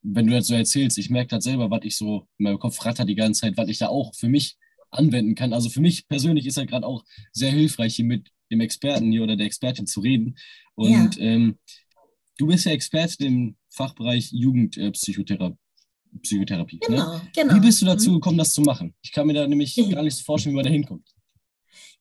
wenn 0.01 0.27
du 0.27 0.33
jetzt 0.33 0.47
so 0.47 0.55
erzählst, 0.55 0.97
ich 0.97 1.09
merke 1.09 1.29
das 1.29 1.45
selber, 1.45 1.71
was 1.71 1.83
ich 1.83 1.95
so 1.95 2.27
in 2.37 2.43
meinem 2.43 2.59
Kopf 2.59 2.83
ratter 2.85 3.05
die 3.05 3.15
ganze 3.15 3.39
Zeit, 3.41 3.55
was 3.57 3.69
ich 3.69 3.77
da 3.77 3.87
auch 3.87 4.13
für 4.15 4.27
mich 4.27 4.57
anwenden 4.89 5.35
kann. 5.35 5.53
Also 5.53 5.69
für 5.69 5.81
mich 5.81 6.07
persönlich 6.07 6.45
ist 6.45 6.57
halt 6.57 6.69
gerade 6.69 6.85
auch 6.85 7.03
sehr 7.31 7.51
hilfreich, 7.51 7.95
hier 7.95 8.05
mit 8.05 8.29
dem 8.51 8.61
Experten 8.61 9.11
hier 9.11 9.23
oder 9.23 9.35
der 9.35 9.45
Expertin 9.45 9.87
zu 9.87 9.99
reden. 9.99 10.35
Und 10.75 11.17
ja. 11.17 11.23
ähm, 11.23 11.57
du 12.37 12.47
bist 12.47 12.65
ja 12.65 12.71
Experte 12.71 13.25
im 13.25 13.55
Fachbereich 13.69 14.31
Jugendpsychotherapie. 14.31 15.53
Äh, 15.53 16.19
Psychotherapie. 16.21 16.79
Ne? 16.87 16.95
Genau, 16.95 17.13
ne? 17.13 17.21
genau. 17.35 17.55
Wie 17.55 17.59
bist 17.59 17.81
du 17.81 17.85
dazu 17.85 18.09
mhm. 18.09 18.15
gekommen, 18.15 18.37
das 18.37 18.53
zu 18.53 18.61
machen? 18.61 18.95
Ich 19.01 19.11
kann 19.11 19.27
mir 19.27 19.33
da 19.33 19.47
nämlich 19.47 19.75
gar 19.91 20.03
nicht 20.03 20.15
so 20.15 20.23
vorstellen, 20.23 20.53
wie 20.53 20.57
man 20.57 20.65
da 20.65 20.71
hinkommt. 20.71 21.07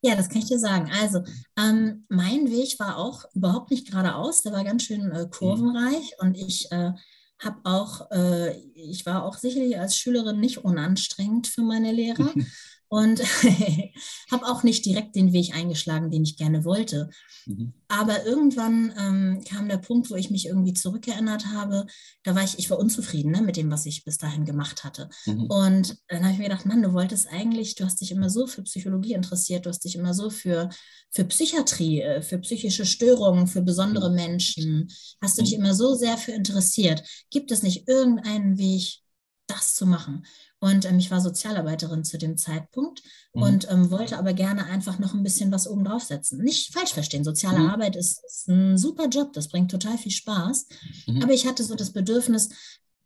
Ja, 0.03 0.15
das 0.15 0.29
kann 0.29 0.39
ich 0.39 0.49
dir 0.49 0.59
sagen. 0.59 0.91
Also, 1.03 1.21
ähm, 1.59 2.05
mein 2.09 2.51
Weg 2.51 2.79
war 2.79 2.99
auch 2.99 3.25
überhaupt 3.35 3.71
nicht 3.71 3.91
geradeaus, 3.91 4.43
der 4.43 4.53
war 4.53 4.63
ganz 4.63 4.85
schön 4.85 5.11
äh, 5.11 5.27
kurvenreich 5.31 6.13
mhm. 6.21 6.29
und 6.29 6.37
ich 6.37 6.71
äh, 6.71 6.93
habe 7.39 7.61
auch, 7.65 8.11
äh, 8.11 8.57
ich 8.75 9.05
war 9.07 9.25
auch 9.25 9.37
sicherlich 9.37 9.79
als 9.79 9.97
Schülerin 9.97 10.41
nicht 10.41 10.59
unanstrengend 10.59 11.47
für 11.47 11.63
meine 11.63 11.93
Lehrer. 11.93 12.33
und 12.89 13.21
habe 14.31 14.47
auch 14.47 14.63
nicht 14.63 14.85
direkt 14.85 15.17
den 15.17 15.33
Weg 15.33 15.55
eingeschlagen, 15.55 16.11
den 16.11 16.23
ich 16.23 16.37
gerne 16.37 16.65
wollte. 16.65 17.11
Mhm. 17.47 17.73
Aber 17.89 18.25
irgendwann 18.25 18.93
ähm, 18.99 19.45
kam 19.49 19.69
der 19.69 19.79
Punkt, 19.79 20.11
wo 20.11 20.15
ich 20.15 20.31
mich 20.31 20.47
irgendwie 20.47 20.73
zurückerinnert 20.73 21.47
habe. 21.47 21.87
Da 22.23 22.35
war 22.35 22.45
ich, 22.45 22.59
ich 22.59 22.71
war 22.71 22.79
unzufrieden 22.79 23.33
ne, 23.33 23.43
mit 23.43 23.57
dem, 23.57 23.71
was 23.71 23.87
ich 23.87 24.05
bis 24.05 24.19
dahin 24.19 24.45
gemacht 24.45 24.85
hatte. 24.85 25.09
Mhm. 25.27 25.47
Und 25.47 25.97
dann 26.09 26.23
habe 26.23 26.33
ich 26.33 26.39
mir 26.39 26.49
gedacht, 26.49 26.67
Mann, 26.67 26.83
du 26.83 26.93
wolltest 26.93 27.29
eigentlich, 27.33 27.75
du 27.75 27.85
hast 27.85 28.01
dich 28.01 28.13
immer 28.13 28.31
so 28.31 28.47
für 28.47 28.63
Psychologie 28.63 29.15
interessiert, 29.15 29.67
du 29.67 29.71
hast 29.71 29.85
dich 29.85 29.97
immer 29.97 30.15
so 30.15 30.31
für, 30.31 30.69
für 31.11 31.25
Psychiatrie, 31.25 32.03
äh, 32.03 32.23
für 32.23 32.39
psychische 32.39 32.87
Störungen, 32.87 33.47
für 33.47 33.63
besondere 33.63 34.11
mhm. 34.11 34.17
Menschen, 34.17 34.89
hast 35.21 35.39
du 35.39 35.43
dich 35.43 35.57
mhm. 35.57 35.65
immer 35.65 35.75
so 35.75 35.95
sehr 35.95 36.19
für 36.19 36.33
interessiert. 36.33 37.03
Gibt 37.31 37.51
es 37.51 37.63
nicht 37.63 37.89
irgendeinen 37.89 38.59
Weg, 38.59 39.01
das 39.47 39.75
zu 39.75 39.87
machen? 39.87 40.25
Und 40.59 40.85
ähm, 40.87 40.99
ich 40.99 41.11
war 41.11 41.21
Sozialarbeiterin 41.21 42.05
zu 42.05 42.19
dem 42.19 42.39
Zeitpunkt 42.39 43.03
mhm. 43.35 43.43
und 43.43 43.71
ähm, 43.71 43.91
wollte 43.91 44.19
aber 44.19 44.33
gerne 44.33 44.67
einfach 44.67 44.99
noch 44.99 45.15
ein 45.15 45.23
bisschen 45.23 45.53
was 45.53 45.69
oben 45.69 45.85
draufsetzen. 45.85 46.43
Nicht 46.43 46.73
falsch 46.73 46.93
verstehen, 46.93 47.25
soziale 47.25 47.59
mhm. 47.59 47.71
Arbeit 47.71 47.97
ist, 47.97 48.25
ist, 48.25 48.49
ein 48.49 48.79
super 48.79 49.09
Job, 49.09 49.33
das 49.33 49.49
bringt 49.49 49.71
total 49.71 49.99
viel 49.99 50.13
Spaß. 50.13 50.67
Mhm. 51.07 51.23
Aber 51.23 51.33
ich 51.33 51.47
hatte 51.47 51.63
so 51.63 51.75
das 51.75 51.93
Bedürfnis, 51.93 52.49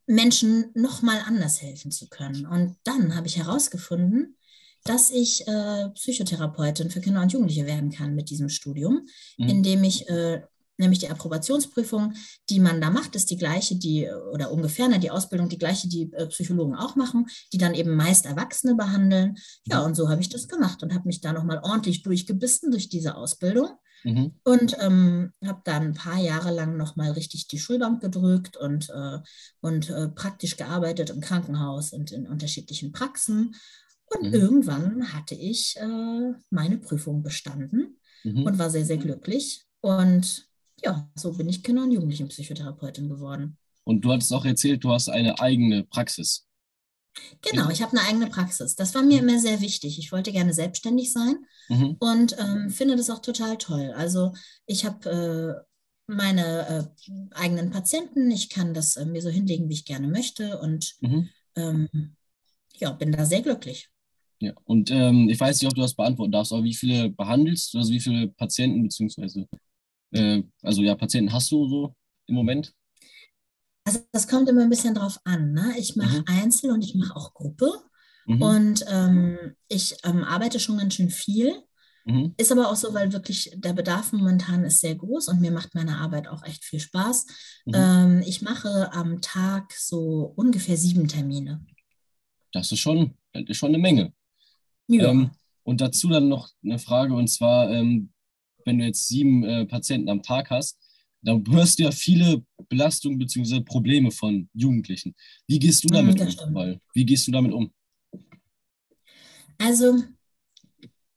Menschen 0.07 0.71
nochmal 0.75 1.21
anders 1.27 1.63
helfen 1.63 1.91
zu 1.91 2.09
können. 2.09 2.45
Und 2.47 2.77
dann 2.85 3.15
habe 3.15 3.29
ich 3.29 3.37
herausgefunden, 3.37 4.37
dass 4.85 5.11
ich 5.11 5.47
äh, 5.47 5.91
Psychotherapeutin 5.91 6.91
für 6.91 7.01
Kinder 7.01 7.21
und 7.21 7.33
Jugendliche 7.33 7.67
werden 7.67 7.91
kann 7.91 8.15
mit 8.15 8.31
diesem 8.31 8.49
Studium, 8.49 9.07
mhm. 9.39 9.49
indem 9.49 9.85
ich 9.85 10.09
äh, 10.09 10.43
nämlich 10.81 10.99
die 10.99 11.11
Approbationsprüfung, 11.11 12.15
die 12.49 12.59
man 12.59 12.81
da 12.81 12.91
macht, 12.91 13.15
ist 13.15 13.31
die 13.31 13.37
gleiche, 13.37 13.77
die 13.77 14.09
oder 14.33 14.51
ungefähr 14.51 14.89
ne, 14.89 14.99
die 14.99 15.11
Ausbildung 15.11 15.49
die 15.49 15.59
gleiche, 15.59 15.89
die 15.89 16.13
äh, 16.13 16.27
Psychologen 16.27 16.75
auch 16.75 16.97
machen, 16.97 17.27
die 17.53 17.59
dann 17.59 17.75
eben 17.75 17.95
meist 17.95 18.27
Erwachsene 18.27 18.75
behandeln. 18.75 19.37
Ja, 19.67 19.81
und 19.81 19.95
so 19.95 20.09
habe 20.09 20.21
ich 20.21 20.29
das 20.29 20.49
gemacht 20.49 20.83
und 20.83 20.93
habe 20.93 21.07
mich 21.07 21.21
da 21.21 21.33
nochmal 21.33 21.61
ordentlich 21.63 22.03
durchgebissen 22.03 22.71
durch 22.71 22.89
diese 22.89 23.15
Ausbildung. 23.15 23.69
Mhm. 24.03 24.33
Und 24.45 24.77
ähm, 24.81 25.33
habe 25.45 25.61
dann 25.65 25.83
ein 25.83 25.95
paar 25.95 26.19
Jahre 26.19 26.51
lang 26.51 26.77
nochmal 26.77 27.13
richtig 27.13 27.49
die 27.49 27.59
Schulbank 27.59 28.01
gedrückt 28.01 28.57
und, 28.57 28.89
äh, 28.89 29.19
und 29.61 29.91
äh, 29.91 30.09
praktisch 30.09 30.57
gearbeitet 30.57 31.11
im 31.11 31.21
Krankenhaus 31.21 31.93
und 31.93 32.11
in 32.11 32.27
unterschiedlichen 32.27 32.93
Praxen. 32.93 33.55
Und 34.07 34.29
mhm. 34.29 34.35
irgendwann 34.35 35.13
hatte 35.13 35.35
ich 35.35 35.77
äh, 35.77 36.33
meine 36.51 36.79
Prüfung 36.79 37.23
bestanden 37.23 37.99
mhm. 38.25 38.45
und 38.45 38.59
war 38.59 38.71
sehr, 38.71 38.85
sehr 38.85 38.97
glücklich. 38.97 39.67
Und 39.81 40.50
ja, 40.83 41.11
so 41.15 41.33
bin 41.33 41.49
ich 41.49 41.63
Kinder- 41.63 41.83
und 41.83 41.93
Jugendlichenpsychotherapeutin 41.93 43.09
geworden. 43.09 43.57
Und 43.85 44.03
du 44.03 44.13
hattest 44.13 44.33
auch 44.33 44.45
erzählt, 44.45 44.85
du 44.85 44.93
hast 44.93 45.09
eine 45.09 45.41
eigene 45.41 45.85
Praxis. 45.85 46.47
Genau, 47.43 47.71
ich 47.71 47.83
habe 47.83 47.99
eine 47.99 48.07
eigene 48.09 48.29
Praxis. 48.29 48.77
Das 48.77 48.95
war 48.95 49.03
mir 49.03 49.21
mhm. 49.23 49.29
immer 49.29 49.39
sehr 49.41 49.61
wichtig. 49.61 49.99
Ich 49.99 50.13
wollte 50.13 50.33
gerne 50.33 50.53
selbstständig 50.53 51.13
sein 51.13 51.45
mhm. 51.69 51.97
und 51.99 52.37
ähm, 52.39 52.71
finde 52.71 52.97
das 52.97 53.11
auch 53.11 53.21
total 53.21 53.59
toll. 53.59 53.93
Also 53.97 54.33
ich 54.67 54.85
habe 54.85 55.11
äh, 55.11 55.71
meine 56.07 56.69
äh, 56.69 57.13
eigenen 57.35 57.71
Patienten, 57.71 58.31
ich 58.31 58.49
kann 58.49 58.75
das 58.75 58.97
äh, 58.97 59.05
mir 59.05 59.23
so 59.23 59.29
hinlegen, 59.29 59.69
wie 59.69 59.75
ich 59.75 59.85
gerne 59.85 60.09
möchte 60.09 60.59
und 60.61 60.95
mhm. 61.01 61.29
ähm, 61.57 61.89
ja, 62.77 62.91
bin 62.93 63.13
da 63.13 63.25
sehr 63.25 63.43
glücklich. 63.43 63.89
Ja, 64.41 64.55
und 64.65 64.91
ähm, 64.91 65.29
ich 65.29 65.39
weiß 65.39 65.61
nicht, 65.61 65.69
ob 65.69 65.75
du 65.75 65.83
das 65.83 65.95
beantworten 65.95 66.33
darfst, 66.33 66.53
aber 66.53 66.65
wie 66.65 66.75
viele 66.75 67.11
behandelst 67.11 67.75
du, 67.75 67.79
also 67.79 67.93
wie 67.93 68.01
viele 68.01 68.29
Patienten 68.29 68.83
beziehungsweise, 68.83 69.47
äh, 70.13 70.43
also 70.63 70.83
ja, 70.83 70.95
Patienten 70.95 71.33
hast 71.33 71.51
du 71.51 71.69
so 71.69 71.95
im 72.27 72.35
Moment? 72.35 72.75
Also 73.85 74.01
das 74.13 74.29
kommt 74.29 74.49
immer 74.49 74.63
ein 74.63 74.71
bisschen 74.71 74.95
drauf 74.95 75.19
an. 75.25 75.53
Ne? 75.53 75.75
Ich 75.79 75.97
mache 75.97 76.19
mhm. 76.19 76.25
Einzel 76.27 76.71
und 76.71 76.85
ich 76.85 76.95
mache 76.95 77.17
auch 77.17 77.35
Gruppe. 77.35 77.71
Mhm. 78.27 78.43
Und 78.43 78.85
ähm, 78.89 79.39
ich 79.69 79.97
ähm, 80.05 80.23
arbeite 80.23 80.61
schon 80.61 80.79
ganz 80.79 80.95
schön 80.95 81.11
viel. 81.11 81.63
Mhm. 82.05 82.35
Ist 82.37 82.53
aber 82.53 82.71
auch 82.71 82.77
so, 82.77 82.95
weil 82.95 83.13
wirklich 83.13 83.51
der 83.57 83.73
Bedarf 83.73 84.13
momentan 84.13 84.65
ist 84.65 84.81
sehr 84.81 84.95
groß 84.95 85.29
und 85.29 85.41
mir 85.41 85.51
macht 85.51 85.75
meine 85.75 85.99
Arbeit 85.99 86.29
auch 86.29 86.45
echt 86.45 86.65
viel 86.65 86.81
Spaß. 86.81 87.27
Mhm. 87.67 87.75
Ähm, 87.75 88.23
ich 88.27 88.43
mache 88.43 88.93
am 88.93 89.21
Tag 89.21 89.73
so 89.73 90.33
ungefähr 90.37 90.77
sieben 90.77 91.09
Termine. 91.09 91.65
Das 92.53 92.73
ist 92.73 92.81
schon, 92.81 93.15
das 93.33 93.45
ist 93.49 93.57
schon 93.57 93.71
eine 93.71 93.79
Menge. 93.79 94.13
Ja. 94.89 95.09
Ähm, 95.09 95.31
und 95.63 95.81
dazu 95.81 96.09
dann 96.09 96.29
noch 96.29 96.49
eine 96.65 96.79
Frage, 96.79 97.15
und 97.15 97.29
zwar, 97.29 97.71
ähm, 97.71 98.13
wenn 98.65 98.79
du 98.79 98.85
jetzt 98.85 99.09
sieben 99.09 99.45
äh, 99.45 99.67
Patienten 99.67 100.09
am 100.09 100.23
Tag 100.23 100.51
hast, 100.51 100.79
dann 101.23 101.45
hörst 101.51 101.79
du 101.79 101.85
ja 101.85 101.91
viele 101.91 102.43
Belastungen 102.69 103.19
bzw. 103.19 103.61
Probleme 103.61 104.11
von 104.11 104.49
Jugendlichen. 104.55 105.15
Wie 105.47 105.59
gehst 105.59 105.85
du 105.85 105.89
damit 105.89 106.19
mhm, 106.19 106.57
um? 106.57 106.81
Wie 106.95 107.05
gehst 107.05 107.27
du 107.27 107.33
damit 107.33 107.53
um? 107.53 107.73
Also 109.59 110.03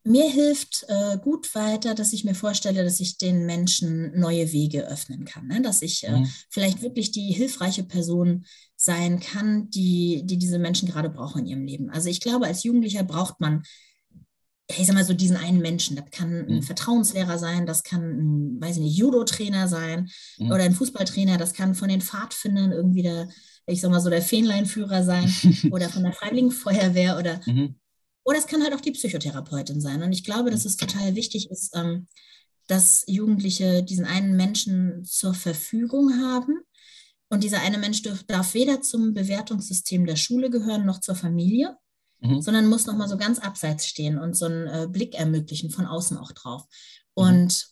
mir 0.06 0.30
hilft 0.30 0.86
äh, 0.90 1.18
gut 1.18 1.56
weiter, 1.56 1.96
dass 1.96 2.12
ich 2.12 2.26
mir 2.26 2.36
vorstelle, 2.36 2.84
dass 2.84 3.00
ich 3.00 3.18
den 3.18 3.46
Menschen 3.46 4.20
neue 4.20 4.52
Wege 4.52 4.86
öffnen 4.86 5.24
kann, 5.24 5.48
ne? 5.48 5.62
dass 5.62 5.82
ich 5.82 6.04
äh, 6.04 6.20
mhm. 6.20 6.28
vielleicht 6.50 6.82
wirklich 6.82 7.12
die 7.12 7.32
hilfreiche 7.32 7.84
Person 7.84 8.46
sein 8.76 9.22
kann, 9.22 9.70
die, 9.70 10.24
die 10.26 10.38
diese 10.38 10.60
Menschen 10.60 10.90
gerade 10.90 11.10
brauchen 11.10 11.44
in 11.44 11.48
ihrem 11.48 11.66
Leben. 11.66 11.90
Also 11.90 12.10
ich 12.10 12.20
glaube, 12.20 12.48
als 12.48 12.64
Jugendlicher 12.64 13.04
braucht 13.04 13.40
man, 13.40 13.64
ich 14.68 14.88
sag 14.88 14.96
mal 14.96 15.04
so, 15.04 15.14
diesen 15.14 15.38
einen 15.38 15.60
Menschen. 15.60 15.96
Das 15.96 16.10
kann 16.12 16.46
ein 16.48 16.56
mhm. 16.56 16.64
Vertrauenslehrer 16.64 17.38
sein, 17.38 17.66
das 17.66 17.84
kann 17.84 18.02
ein, 18.02 18.62
weiß 18.62 18.78
ich 18.78 18.84
nicht, 18.84 18.98
Judo-Trainer 18.98 19.68
sein 19.68 20.10
mhm. 20.38 20.52
oder 20.52 20.64
ein 20.64 20.74
Fußballtrainer, 20.74 21.38
das 21.38 21.54
kann 21.54 21.76
von 21.76 21.90
den 21.90 22.02
Pfadfindern 22.02 22.72
irgendwie 22.72 23.04
der, 23.04 23.30
ich 23.66 23.82
sag 23.82 23.92
mal 23.92 24.00
so, 24.00 24.10
der 24.10 24.22
Fähnleinführer 24.22 25.04
sein 25.04 25.34
oder 25.72 25.90
von 25.90 26.04
der 26.04 26.14
Freiwilligen 26.14 26.52
Feuerwehr 26.52 27.18
oder 27.18 27.42
mhm. 27.46 27.76
Oder 28.26 28.38
es 28.38 28.48
kann 28.48 28.64
halt 28.64 28.74
auch 28.74 28.82
die 28.82 28.92
Psychotherapeutin 28.92 29.82
sein. 29.82 30.02
Und 30.02 30.14
ich 30.14 30.24
glaube, 30.24 30.50
dass 30.50 30.66
es 30.66 30.78
total 30.78 31.16
wichtig 31.16 31.50
ist, 31.52 31.76
ähm, 31.76 32.08
dass 32.68 33.04
Jugendliche 33.08 33.84
diesen 33.84 34.06
einen 34.06 34.36
Menschen 34.36 35.04
zur 35.04 35.34
Verfügung 35.34 36.22
haben. 36.22 36.60
Und 37.30 37.44
dieser 37.44 37.62
eine 37.62 37.78
Mensch 37.78 38.02
darf 38.28 38.54
weder 38.54 38.82
zum 38.82 39.14
Bewertungssystem 39.14 40.06
der 40.06 40.16
Schule 40.16 40.50
gehören 40.50 40.86
noch 40.86 41.02
zur 41.02 41.16
Familie, 41.16 41.76
mhm. 42.24 42.42
sondern 42.42 42.68
muss 42.68 42.86
nochmal 42.86 43.08
so 43.08 43.18
ganz 43.18 43.40
abseits 43.40 43.88
stehen 43.88 44.18
und 44.18 44.36
so 44.36 44.46
einen 44.46 44.68
äh, 44.68 44.88
Blick 44.90 45.16
ermöglichen, 45.16 45.70
von 45.70 45.86
außen 45.86 46.18
auch 46.18 46.32
drauf. 46.32 46.64
Mhm. 47.16 47.24
Und 47.24 47.68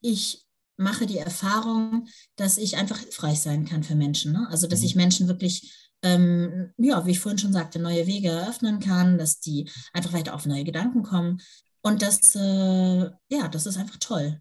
ich 0.00 0.44
mache 0.76 1.06
die 1.06 1.18
Erfahrung, 1.18 2.08
dass 2.36 2.58
ich 2.58 2.76
einfach 2.76 2.98
hilfreich 2.98 3.40
sein 3.40 3.64
kann 3.64 3.84
für 3.84 3.94
Menschen. 3.94 4.32
Ne? 4.32 4.48
Also, 4.50 4.66
dass 4.66 4.80
mhm. 4.80 4.86
ich 4.86 4.96
Menschen 4.96 5.28
wirklich 5.28 5.84
ähm, 6.04 6.70
ja, 6.76 7.06
wie 7.06 7.12
ich 7.12 7.18
vorhin 7.18 7.38
schon 7.38 7.54
sagte, 7.54 7.78
neue 7.78 8.06
Wege 8.06 8.28
eröffnen 8.28 8.78
kann, 8.78 9.16
dass 9.16 9.40
die 9.40 9.70
einfach 9.94 10.12
weiter 10.12 10.34
auf 10.34 10.44
neue 10.44 10.64
Gedanken 10.64 11.02
kommen. 11.02 11.40
Und 11.80 12.02
das, 12.02 12.34
äh, 12.34 13.10
ja, 13.28 13.48
das 13.50 13.64
ist 13.66 13.78
einfach 13.78 13.96
toll. 13.98 14.40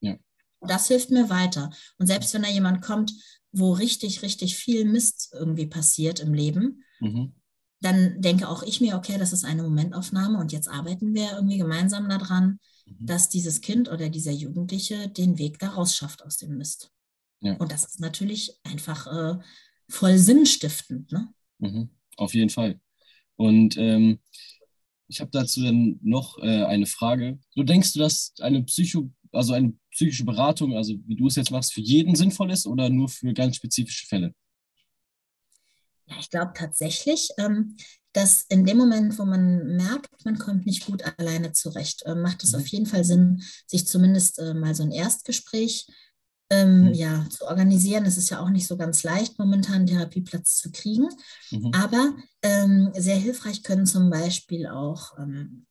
Ja. 0.00 0.16
Das 0.60 0.86
hilft 0.86 1.10
mir 1.10 1.28
weiter. 1.30 1.70
Und 1.98 2.06
selbst 2.06 2.32
wenn 2.32 2.42
da 2.42 2.48
jemand 2.48 2.80
kommt, 2.80 3.12
wo 3.50 3.72
richtig, 3.72 4.22
richtig 4.22 4.56
viel 4.56 4.84
Mist 4.84 5.30
irgendwie 5.32 5.66
passiert 5.66 6.20
im 6.20 6.32
Leben, 6.32 6.84
mhm. 7.00 7.34
Dann 7.80 8.20
denke 8.20 8.48
auch 8.48 8.62
ich 8.62 8.80
mir, 8.80 8.96
okay, 8.96 9.18
das 9.18 9.32
ist 9.32 9.44
eine 9.44 9.62
Momentaufnahme 9.62 10.38
und 10.38 10.52
jetzt 10.52 10.68
arbeiten 10.68 11.14
wir 11.14 11.32
irgendwie 11.32 11.58
gemeinsam 11.58 12.08
daran, 12.08 12.58
mhm. 12.86 13.06
dass 13.06 13.28
dieses 13.28 13.60
Kind 13.60 13.88
oder 13.88 14.08
dieser 14.08 14.32
Jugendliche 14.32 15.08
den 15.08 15.38
Weg 15.38 15.58
daraus 15.58 15.94
schafft 15.94 16.24
aus 16.24 16.38
dem 16.38 16.56
Mist. 16.56 16.90
Ja. 17.40 17.54
Und 17.54 17.70
das 17.70 17.84
ist 17.84 18.00
natürlich 18.00 18.58
einfach 18.64 19.06
äh, 19.06 19.38
voll 19.88 20.18
sinnstiftend. 20.18 21.12
Ne? 21.12 21.28
Mhm, 21.58 21.90
auf 22.16 22.34
jeden 22.34 22.50
Fall. 22.50 22.80
Und 23.36 23.76
ähm, 23.76 24.18
ich 25.06 25.20
habe 25.20 25.30
dazu 25.32 25.62
dann 25.62 25.98
noch 26.02 26.38
äh, 26.38 26.64
eine 26.64 26.86
Frage. 26.86 27.38
Du 27.54 27.62
denkst 27.62 27.92
du, 27.92 28.00
dass 28.00 28.34
eine 28.40 28.64
Psycho, 28.64 29.10
also 29.32 29.52
eine 29.52 29.72
psychische 29.92 30.24
Beratung, 30.24 30.76
also 30.76 30.94
wie 31.06 31.16
du 31.16 31.28
es 31.28 31.36
jetzt 31.36 31.50
machst, 31.50 31.72
für 31.72 31.80
jeden 31.80 32.16
sinnvoll 32.16 32.50
ist 32.50 32.66
oder 32.66 32.90
nur 32.90 33.08
für 33.08 33.32
ganz 33.32 33.56
spezifische 33.56 34.06
Fälle? 34.06 34.34
Ja, 36.08 36.16
ich 36.20 36.30
glaube 36.30 36.52
tatsächlich, 36.54 37.30
ähm, 37.38 37.76
dass 38.12 38.44
in 38.48 38.64
dem 38.64 38.78
Moment, 38.78 39.18
wo 39.18 39.24
man 39.24 39.76
merkt, 39.76 40.24
man 40.24 40.38
kommt 40.38 40.66
nicht 40.66 40.86
gut 40.86 41.02
alleine 41.18 41.52
zurecht, 41.52 42.02
äh, 42.06 42.14
macht 42.14 42.42
es 42.42 42.52
mhm. 42.52 42.60
auf 42.60 42.66
jeden 42.68 42.86
Fall 42.86 43.04
Sinn, 43.04 43.42
sich 43.66 43.86
zumindest 43.86 44.38
äh, 44.38 44.54
mal 44.54 44.74
so 44.74 44.82
ein 44.82 44.92
Erstgespräch 44.92 45.86
ähm, 46.50 46.86
mhm. 46.86 46.94
ja, 46.94 47.26
zu 47.30 47.46
organisieren. 47.46 48.06
Es 48.06 48.16
ist 48.16 48.30
ja 48.30 48.40
auch 48.40 48.48
nicht 48.48 48.66
so 48.66 48.76
ganz 48.76 49.02
leicht, 49.02 49.38
momentan 49.38 49.76
einen 49.76 49.86
Therapieplatz 49.86 50.56
zu 50.56 50.70
kriegen. 50.72 51.08
Mhm. 51.50 51.70
Aber 51.74 52.14
ähm, 52.42 52.90
sehr 52.96 53.16
hilfreich 53.16 53.62
können 53.62 53.86
zum 53.86 54.08
Beispiel 54.08 54.66
auch 54.66 55.18
ähm, 55.18 55.66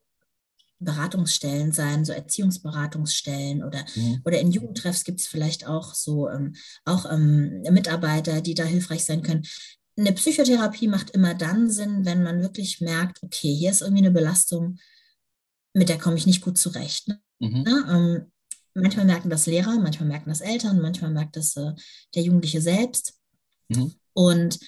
Beratungsstellen 0.80 1.72
sein, 1.72 2.06
so 2.06 2.14
Erziehungsberatungsstellen 2.14 3.64
oder, 3.64 3.84
mhm. 3.96 4.22
oder 4.26 4.40
in 4.40 4.52
Jugendtreffs 4.52 5.04
gibt 5.04 5.20
es 5.20 5.28
vielleicht 5.28 5.68
auch 5.68 5.96
so 5.96 6.30
ähm, 6.30 6.56
auch 6.86 7.12
ähm, 7.12 7.64
Mitarbeiter, 7.72 8.42
die 8.42 8.54
da 8.54 8.64
hilfreich 8.64 9.04
sein 9.04 9.24
können. 9.24 9.44
Eine 9.98 10.14
Psychotherapie 10.14 10.88
macht 10.88 11.10
immer 11.12 11.34
dann 11.34 11.70
Sinn, 11.70 12.06
wenn 12.06 12.24
man 12.24 12.42
wirklich 12.42 12.82
merkt, 12.82 13.22
okay, 13.24 13.54
hier 13.54 13.72
ist 13.72 13.82
irgendwie 13.82 14.04
eine 14.04 14.12
Belastung, 14.12 14.78
mit 15.74 15.90
der 15.90 15.98
komme 15.98 16.18
ich 16.18 16.26
nicht 16.26 16.42
gut 16.42 16.58
zurecht. 16.58 17.08
Ne? 17.08 17.20
Mhm. 17.40 17.66
Ja, 17.68 17.96
ähm, 17.96 18.32
Manchmal 18.80 19.06
merken 19.06 19.30
das 19.30 19.48
Lehrer, 19.48 19.80
manchmal 19.80 20.08
merken 20.08 20.30
das 20.30 20.42
Eltern, 20.42 20.80
manchmal 20.80 21.12
merkt 21.12 21.36
das 21.36 21.56
äh, 21.56 21.74
der 22.14 22.24
Jugendliche 22.24 22.62
selbst. 22.62 23.20
Mhm. 23.70 23.94
Und 24.14 24.60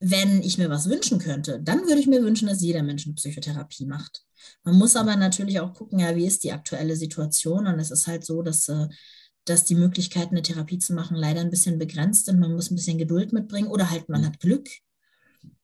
wenn 0.00 0.42
ich 0.42 0.58
mir 0.58 0.70
was 0.70 0.88
wünschen 0.88 1.18
könnte, 1.18 1.60
dann 1.62 1.80
würde 1.80 2.00
ich 2.00 2.06
mir 2.06 2.22
wünschen, 2.22 2.48
dass 2.48 2.62
jeder 2.62 2.82
Mensch 2.82 3.04
eine 3.04 3.14
Psychotherapie 3.14 3.84
macht. 3.84 4.22
Man 4.62 4.76
muss 4.76 4.96
aber 4.96 5.16
natürlich 5.16 5.60
auch 5.60 5.74
gucken, 5.74 5.98
ja, 5.98 6.16
wie 6.16 6.26
ist 6.26 6.44
die 6.44 6.52
aktuelle 6.52 6.96
Situation? 6.96 7.66
Und 7.66 7.78
es 7.78 7.90
ist 7.90 8.06
halt 8.06 8.24
so, 8.24 8.42
dass, 8.42 8.68
äh, 8.68 8.88
dass 9.48 9.64
die 9.64 9.74
Möglichkeiten, 9.74 10.34
eine 10.34 10.42
Therapie 10.42 10.78
zu 10.78 10.92
machen, 10.94 11.16
leider 11.16 11.40
ein 11.40 11.50
bisschen 11.50 11.78
begrenzt 11.78 12.26
sind. 12.26 12.38
Man 12.38 12.54
muss 12.54 12.70
ein 12.70 12.76
bisschen 12.76 12.98
Geduld 12.98 13.32
mitbringen 13.32 13.68
oder 13.68 13.90
halt 13.90 14.08
man 14.08 14.22
mhm. 14.22 14.26
hat 14.26 14.40
Glück. 14.40 14.68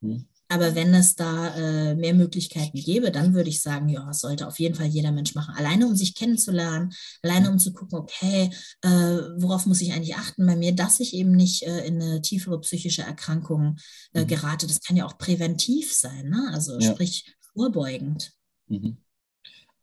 Mhm. 0.01 0.27
Aber 0.49 0.75
wenn 0.75 0.93
es 0.95 1.17
da 1.17 1.57
äh, 1.57 1.95
mehr 1.95 2.15
Möglichkeiten 2.15 2.79
gäbe, 2.79 3.11
dann 3.11 3.35
würde 3.35 3.49
ich 3.49 3.63
sagen, 3.63 3.89
ja, 3.89 4.05
das 4.07 4.21
sollte 4.21 4.47
auf 4.47 4.59
jeden 4.59 4.75
Fall 4.75 4.87
jeder 4.87 5.11
Mensch 5.11 5.35
machen. 5.35 5.55
Alleine, 5.57 5.87
um 5.87 5.97
sich 5.97 6.15
kennenzulernen, 6.15 6.93
alleine, 7.23 7.51
um 7.51 7.59
zu 7.59 7.73
gucken, 7.73 7.99
okay, 7.99 8.51
äh, 8.83 8.89
worauf 8.89 9.65
muss 9.67 9.81
ich 9.81 9.93
eigentlich 9.93 10.17
achten 10.17 10.47
bei 10.47 10.55
mir, 10.55 10.73
dass 10.73 11.01
ich 11.01 11.15
eben 11.15 11.33
nicht 11.33 11.63
äh, 11.63 11.87
in 11.87 12.01
eine 12.01 12.21
tiefere 12.21 12.61
psychische 12.61 13.03
Erkrankung 13.03 13.79
äh, 14.13 14.23
mhm. 14.23 14.27
gerate. 14.27 14.67
Das 14.67 14.81
kann 14.81 14.97
ja 14.97 15.07
auch 15.07 15.17
präventiv 15.17 15.93
sein, 15.93 16.29
ne? 16.29 16.51
also 16.53 16.79
ja. 16.79 16.93
sprich 16.93 17.35
vorbeugend. 17.55 18.33
Mhm. 18.69 18.99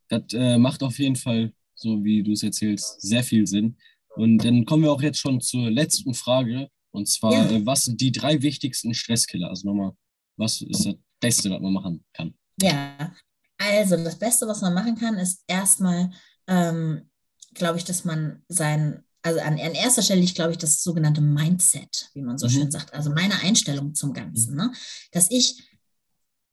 Das 0.09 0.23
äh, 0.33 0.57
macht 0.57 0.83
auf 0.83 0.99
jeden 0.99 1.15
Fall, 1.15 1.53
so 1.73 2.03
wie 2.03 2.21
du 2.21 2.33
es 2.33 2.43
erzählst, 2.43 3.01
sehr 3.01 3.23
viel 3.23 3.47
Sinn. 3.47 3.77
Und 4.15 4.43
dann 4.43 4.65
kommen 4.65 4.83
wir 4.83 4.91
auch 4.91 5.01
jetzt 5.01 5.19
schon 5.19 5.41
zur 5.41 5.69
letzten 5.69 6.13
Frage. 6.13 6.69
Und 6.91 7.07
zwar, 7.07 7.33
ja. 7.33 7.49
Äh, 7.49 7.65
was 7.65 7.85
sind 7.85 8.01
die 8.01 8.11
drei 8.11 8.41
wichtigsten 8.41 8.93
Stresskiller? 8.93 9.49
Also 9.49 9.67
nochmal 9.67 9.93
was 10.37 10.61
ist 10.61 10.85
das 10.85 10.95
Beste, 11.19 11.49
was 11.49 11.61
man 11.61 11.73
machen 11.73 12.03
kann? 12.13 12.33
Ja, 12.61 13.13
also 13.57 13.95
das 13.97 14.17
Beste, 14.17 14.47
was 14.47 14.61
man 14.61 14.73
machen 14.73 14.95
kann, 14.95 15.15
ist 15.17 15.43
erstmal, 15.47 16.11
ähm, 16.47 17.09
glaube 17.53 17.77
ich, 17.77 17.85
dass 17.85 18.05
man 18.05 18.43
sein, 18.47 19.03
also 19.21 19.39
an, 19.39 19.53
an 19.53 19.73
erster 19.73 20.01
Stelle 20.01 20.21
liegt, 20.21 20.35
glaube 20.35 20.51
ich, 20.51 20.57
das 20.57 20.83
sogenannte 20.83 21.21
Mindset, 21.21 22.09
wie 22.13 22.21
man 22.21 22.37
so 22.37 22.47
mhm. 22.47 22.51
schön 22.51 22.71
sagt, 22.71 22.93
also 22.93 23.11
meine 23.11 23.39
Einstellung 23.41 23.93
zum 23.93 24.13
Ganzen, 24.13 24.51
mhm. 24.51 24.57
ne? 24.57 24.73
dass 25.11 25.29
ich 25.29 25.61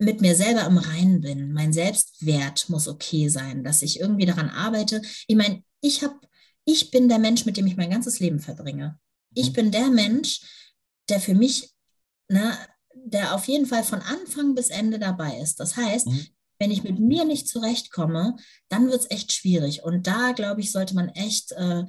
mit 0.00 0.20
mir 0.20 0.36
selber 0.36 0.64
im 0.64 0.78
Reinen 0.78 1.20
bin. 1.20 1.52
Mein 1.52 1.72
Selbstwert 1.72 2.68
muss 2.68 2.86
okay 2.86 3.28
sein, 3.28 3.64
dass 3.64 3.82
ich 3.82 3.98
irgendwie 3.98 4.26
daran 4.26 4.48
arbeite. 4.48 5.02
Ich 5.26 5.34
meine, 5.34 5.64
ich 5.80 6.04
habe, 6.04 6.14
ich 6.68 6.90
bin 6.90 7.08
der 7.08 7.18
Mensch, 7.18 7.46
mit 7.46 7.56
dem 7.56 7.66
ich 7.66 7.76
mein 7.76 7.90
ganzes 7.90 8.20
Leben 8.20 8.40
verbringe. 8.40 8.98
Ich 9.34 9.50
mhm. 9.50 9.52
bin 9.54 9.70
der 9.70 9.88
Mensch, 9.88 10.42
der 11.08 11.18
für 11.18 11.34
mich 11.34 11.74
ne, 12.28 12.52
der 12.94 13.34
auf 13.34 13.48
jeden 13.48 13.66
Fall 13.66 13.84
von 13.84 14.00
Anfang 14.00 14.54
bis 14.54 14.68
Ende 14.68 14.98
dabei 14.98 15.38
ist. 15.38 15.60
Das 15.60 15.76
heißt, 15.76 16.08
mhm. 16.08 16.26
wenn 16.58 16.70
ich 16.70 16.82
mit 16.82 16.98
mir 16.98 17.24
nicht 17.24 17.48
zurechtkomme, 17.48 18.36
dann 18.68 18.88
wird 18.88 19.00
es 19.00 19.10
echt 19.10 19.32
schwierig. 19.32 19.82
Und 19.82 20.06
da, 20.06 20.32
glaube 20.32 20.60
ich, 20.60 20.70
sollte 20.70 20.94
man 20.94 21.08
echt 21.10 21.52
äh, 21.52 21.84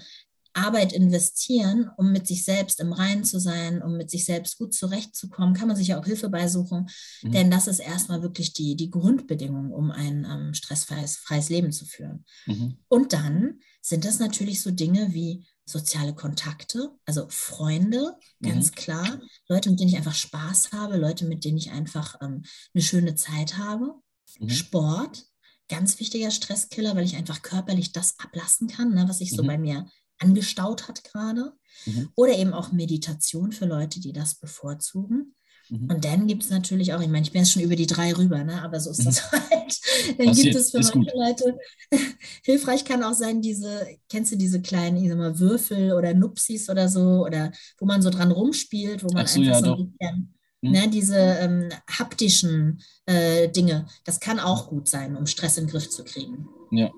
Arbeit 0.53 0.93
investieren, 0.93 1.89
um 1.97 2.11
mit 2.11 2.27
sich 2.27 2.43
selbst 2.43 2.79
im 2.79 2.93
Reinen 2.93 3.23
zu 3.23 3.39
sein, 3.39 3.81
um 3.81 3.97
mit 3.97 4.09
sich 4.09 4.25
selbst 4.25 4.57
gut 4.57 4.73
zurechtzukommen. 4.73 5.53
Kann 5.53 5.67
man 5.67 5.77
sich 5.77 5.89
ja 5.89 5.99
auch 5.99 6.05
Hilfe 6.05 6.29
beisuchen, 6.29 6.89
mhm. 7.21 7.31
denn 7.31 7.51
das 7.51 7.67
ist 7.67 7.79
erstmal 7.79 8.21
wirklich 8.21 8.53
die, 8.53 8.75
die 8.75 8.89
Grundbedingung, 8.89 9.71
um 9.71 9.91
ein 9.91 10.25
ähm, 10.29 10.53
stressfreies 10.53 11.17
freies 11.17 11.49
Leben 11.49 11.71
zu 11.71 11.85
führen. 11.85 12.25
Mhm. 12.45 12.77
Und 12.87 13.13
dann 13.13 13.59
sind 13.81 14.05
das 14.05 14.19
natürlich 14.19 14.61
so 14.61 14.71
Dinge 14.71 15.13
wie 15.13 15.45
soziale 15.65 16.15
Kontakte, 16.15 16.91
also 17.05 17.27
Freunde, 17.29 18.15
ganz 18.41 18.71
mhm. 18.71 18.75
klar. 18.75 19.21
Leute, 19.47 19.69
mit 19.69 19.79
denen 19.79 19.89
ich 19.89 19.97
einfach 19.97 20.15
Spaß 20.15 20.71
habe, 20.71 20.97
Leute, 20.97 21.25
mit 21.25 21.45
denen 21.45 21.57
ich 21.57 21.71
einfach 21.71 22.15
ähm, 22.21 22.43
eine 22.73 22.83
schöne 22.83 23.15
Zeit 23.15 23.57
habe. 23.57 23.93
Mhm. 24.39 24.49
Sport, 24.49 25.25
ganz 25.69 25.99
wichtiger 25.99 26.31
Stresskiller, 26.31 26.95
weil 26.95 27.05
ich 27.05 27.15
einfach 27.15 27.41
körperlich 27.41 27.91
das 27.91 28.15
ablassen 28.19 28.67
kann, 28.67 28.93
ne, 28.93 29.05
was 29.07 29.21
mhm. 29.21 29.25
so 29.25 29.43
bei 29.43 29.57
mir 29.57 29.87
angestaut 30.19 30.87
hat 30.87 31.03
gerade. 31.03 31.53
Mhm. 31.85 32.09
Oder 32.15 32.37
eben 32.37 32.53
auch 32.53 32.71
Meditation 32.71 33.51
für 33.51 33.65
Leute, 33.65 33.99
die 33.99 34.13
das 34.13 34.35
bevorzugen. 34.35 35.35
Mhm. 35.69 35.89
Und 35.89 36.05
dann 36.05 36.27
gibt 36.27 36.43
es 36.43 36.49
natürlich 36.49 36.93
auch, 36.93 37.01
ich 37.01 37.07
meine, 37.07 37.25
ich 37.25 37.31
bin 37.31 37.41
jetzt 37.41 37.51
schon 37.51 37.61
über 37.61 37.75
die 37.75 37.87
drei 37.87 38.13
rüber, 38.13 38.43
ne? 38.43 38.61
aber 38.61 38.79
so 38.79 38.89
ist 38.89 39.05
das 39.05 39.21
mhm. 39.31 39.37
halt. 39.51 39.79
Dann 40.17 40.27
Passiert. 40.27 40.45
gibt 40.45 40.55
es 40.55 40.71
für 40.71 40.79
ist 40.79 40.95
manche 40.95 41.11
gut. 41.11 41.19
Leute, 41.19 41.57
hilfreich 42.43 42.83
kann 42.85 43.03
auch 43.03 43.13
sein, 43.13 43.41
diese, 43.41 43.87
kennst 44.09 44.31
du 44.31 44.35
diese 44.35 44.61
kleinen, 44.61 44.97
ich 44.97 45.09
sag 45.09 45.17
mal, 45.17 45.39
Würfel 45.39 45.93
oder 45.93 46.13
Nupsis 46.13 46.69
oder 46.69 46.89
so, 46.89 47.25
oder 47.25 47.51
wo 47.77 47.85
man 47.85 48.01
so 48.01 48.09
dran 48.09 48.31
rumspielt, 48.31 49.03
wo 49.03 49.09
man 49.13 49.27
so, 49.27 49.41
einfach 49.41 49.53
ja, 49.53 49.63
so 49.63 49.75
ein 49.75 49.91
bisschen, 49.91 50.33
mhm. 50.61 50.71
ne, 50.71 50.89
diese 50.89 51.17
ähm, 51.17 51.69
haptischen 51.87 52.81
äh, 53.05 53.49
Dinge, 53.49 53.87
das 54.05 54.19
kann 54.19 54.39
auch 54.39 54.69
gut 54.69 54.89
sein, 54.89 55.15
um 55.15 55.27
Stress 55.27 55.57
in 55.57 55.65
den 55.65 55.71
Griff 55.71 55.89
zu 55.89 56.03
kriegen. 56.03 56.47
Ja. 56.71 56.91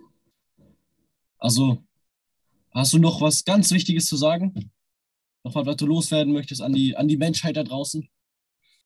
Also, 1.38 1.84
hast 2.74 2.94
du 2.94 3.00
noch 3.00 3.22
was 3.22 3.46
ganz 3.46 3.72
Wichtiges 3.72 4.06
zu 4.06 4.18
sagen? 4.18 4.72
Noch 5.44 5.56
was, 5.56 5.66
was 5.66 5.76
du 5.78 5.86
loswerden 5.86 6.34
möchtest 6.34 6.62
an 6.62 6.74
die, 6.74 6.96
an 6.96 7.08
die 7.08 7.18
Menschheit 7.18 7.58
da 7.58 7.64
draußen? 7.64 8.08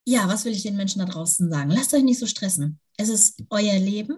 ja, 0.05 0.27
was 0.27 0.45
will 0.45 0.53
ich 0.53 0.63
den 0.63 0.77
Menschen 0.77 0.99
da 0.99 1.05
draußen 1.05 1.49
sagen? 1.49 1.71
Lasst 1.71 1.93
euch 1.93 2.03
nicht 2.03 2.19
so 2.19 2.27
stressen. 2.27 2.79
Es 2.97 3.09
ist 3.09 3.43
euer 3.49 3.77
Leben. 3.79 4.17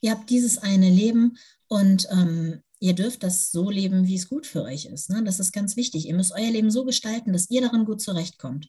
Ihr 0.00 0.12
habt 0.12 0.30
dieses 0.30 0.58
eine 0.58 0.88
Leben 0.88 1.36
und 1.66 2.08
ähm, 2.10 2.62
ihr 2.78 2.94
dürft 2.94 3.22
das 3.22 3.50
so 3.50 3.70
leben, 3.70 4.06
wie 4.06 4.14
es 4.14 4.28
gut 4.28 4.46
für 4.46 4.62
euch 4.62 4.86
ist. 4.86 5.10
Ne? 5.10 5.22
Das 5.24 5.40
ist 5.40 5.52
ganz 5.52 5.76
wichtig. 5.76 6.06
Ihr 6.06 6.14
müsst 6.14 6.32
euer 6.32 6.50
Leben 6.50 6.70
so 6.70 6.84
gestalten, 6.84 7.32
dass 7.32 7.50
ihr 7.50 7.60
darin 7.60 7.84
gut 7.84 8.00
zurechtkommt. 8.00 8.68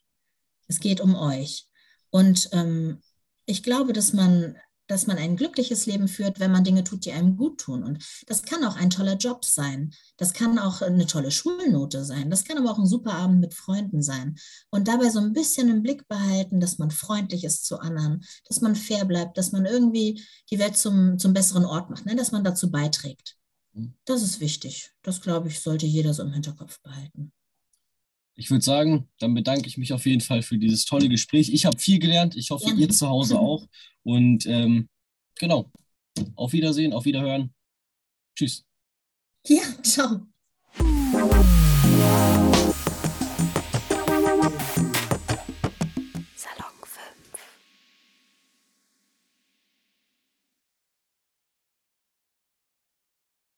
Es 0.67 0.79
geht 0.79 0.99
um 0.99 1.15
euch. 1.15 1.67
Und 2.09 2.49
ähm, 2.51 3.01
ich 3.45 3.63
glaube, 3.63 3.93
dass 3.93 4.11
man 4.11 4.57
dass 4.91 5.07
man 5.07 5.17
ein 5.17 5.37
glückliches 5.37 5.85
Leben 5.85 6.07
führt, 6.07 6.39
wenn 6.39 6.51
man 6.51 6.63
Dinge 6.63 6.83
tut, 6.83 7.05
die 7.05 7.13
einem 7.13 7.37
gut 7.37 7.61
tun. 7.61 7.83
Und 7.83 8.03
das 8.27 8.43
kann 8.43 8.63
auch 8.65 8.75
ein 8.75 8.89
toller 8.89 9.15
Job 9.15 9.45
sein. 9.45 9.93
Das 10.17 10.33
kann 10.33 10.59
auch 10.59 10.81
eine 10.81 11.07
tolle 11.07 11.31
Schulnote 11.31 12.03
sein. 12.03 12.29
Das 12.29 12.43
kann 12.43 12.57
aber 12.57 12.71
auch 12.71 12.77
ein 12.77 12.85
super 12.85 13.13
Abend 13.13 13.39
mit 13.39 13.53
Freunden 13.53 14.01
sein. 14.01 14.35
Und 14.69 14.87
dabei 14.87 15.09
so 15.09 15.19
ein 15.19 15.33
bisschen 15.33 15.69
im 15.69 15.81
Blick 15.81 16.07
behalten, 16.07 16.59
dass 16.59 16.77
man 16.77 16.91
freundlich 16.91 17.43
ist 17.45 17.65
zu 17.65 17.79
anderen, 17.79 18.23
dass 18.45 18.61
man 18.61 18.75
fair 18.75 19.05
bleibt, 19.05 19.37
dass 19.37 19.51
man 19.51 19.65
irgendwie 19.65 20.21
die 20.51 20.59
Welt 20.59 20.75
zum, 20.75 21.17
zum 21.17 21.33
besseren 21.33 21.65
Ort 21.65 21.89
macht, 21.89 22.05
ne? 22.05 22.15
dass 22.15 22.31
man 22.31 22.43
dazu 22.43 22.69
beiträgt. 22.69 23.37
Mhm. 23.73 23.93
Das 24.05 24.21
ist 24.21 24.41
wichtig. 24.41 24.91
Das, 25.03 25.21
glaube 25.21 25.47
ich, 25.47 25.61
sollte 25.61 25.85
jeder 25.85 26.13
so 26.13 26.23
im 26.23 26.33
Hinterkopf 26.33 26.81
behalten. 26.81 27.31
Ich 28.35 28.49
würde 28.49 28.63
sagen, 28.63 29.07
dann 29.19 29.33
bedanke 29.33 29.67
ich 29.67 29.77
mich 29.77 29.93
auf 29.93 30.05
jeden 30.05 30.21
Fall 30.21 30.41
für 30.41 30.57
dieses 30.57 30.85
tolle 30.85 31.09
Gespräch. 31.09 31.53
Ich 31.53 31.65
habe 31.65 31.77
viel 31.77 31.99
gelernt. 31.99 32.35
Ich 32.35 32.49
hoffe, 32.49 32.69
ja. 32.69 32.75
ihr 32.75 32.89
zu 32.89 33.07
Hause 33.07 33.39
auch. 33.39 33.67
Und 34.03 34.45
ähm, 34.45 34.89
genau, 35.35 35.71
auf 36.35 36.53
Wiedersehen, 36.53 36.93
auf 36.93 37.05
Wiederhören. 37.05 37.53
Tschüss. 38.35 38.65
Ja, 39.47 39.63
ciao. 39.83 40.27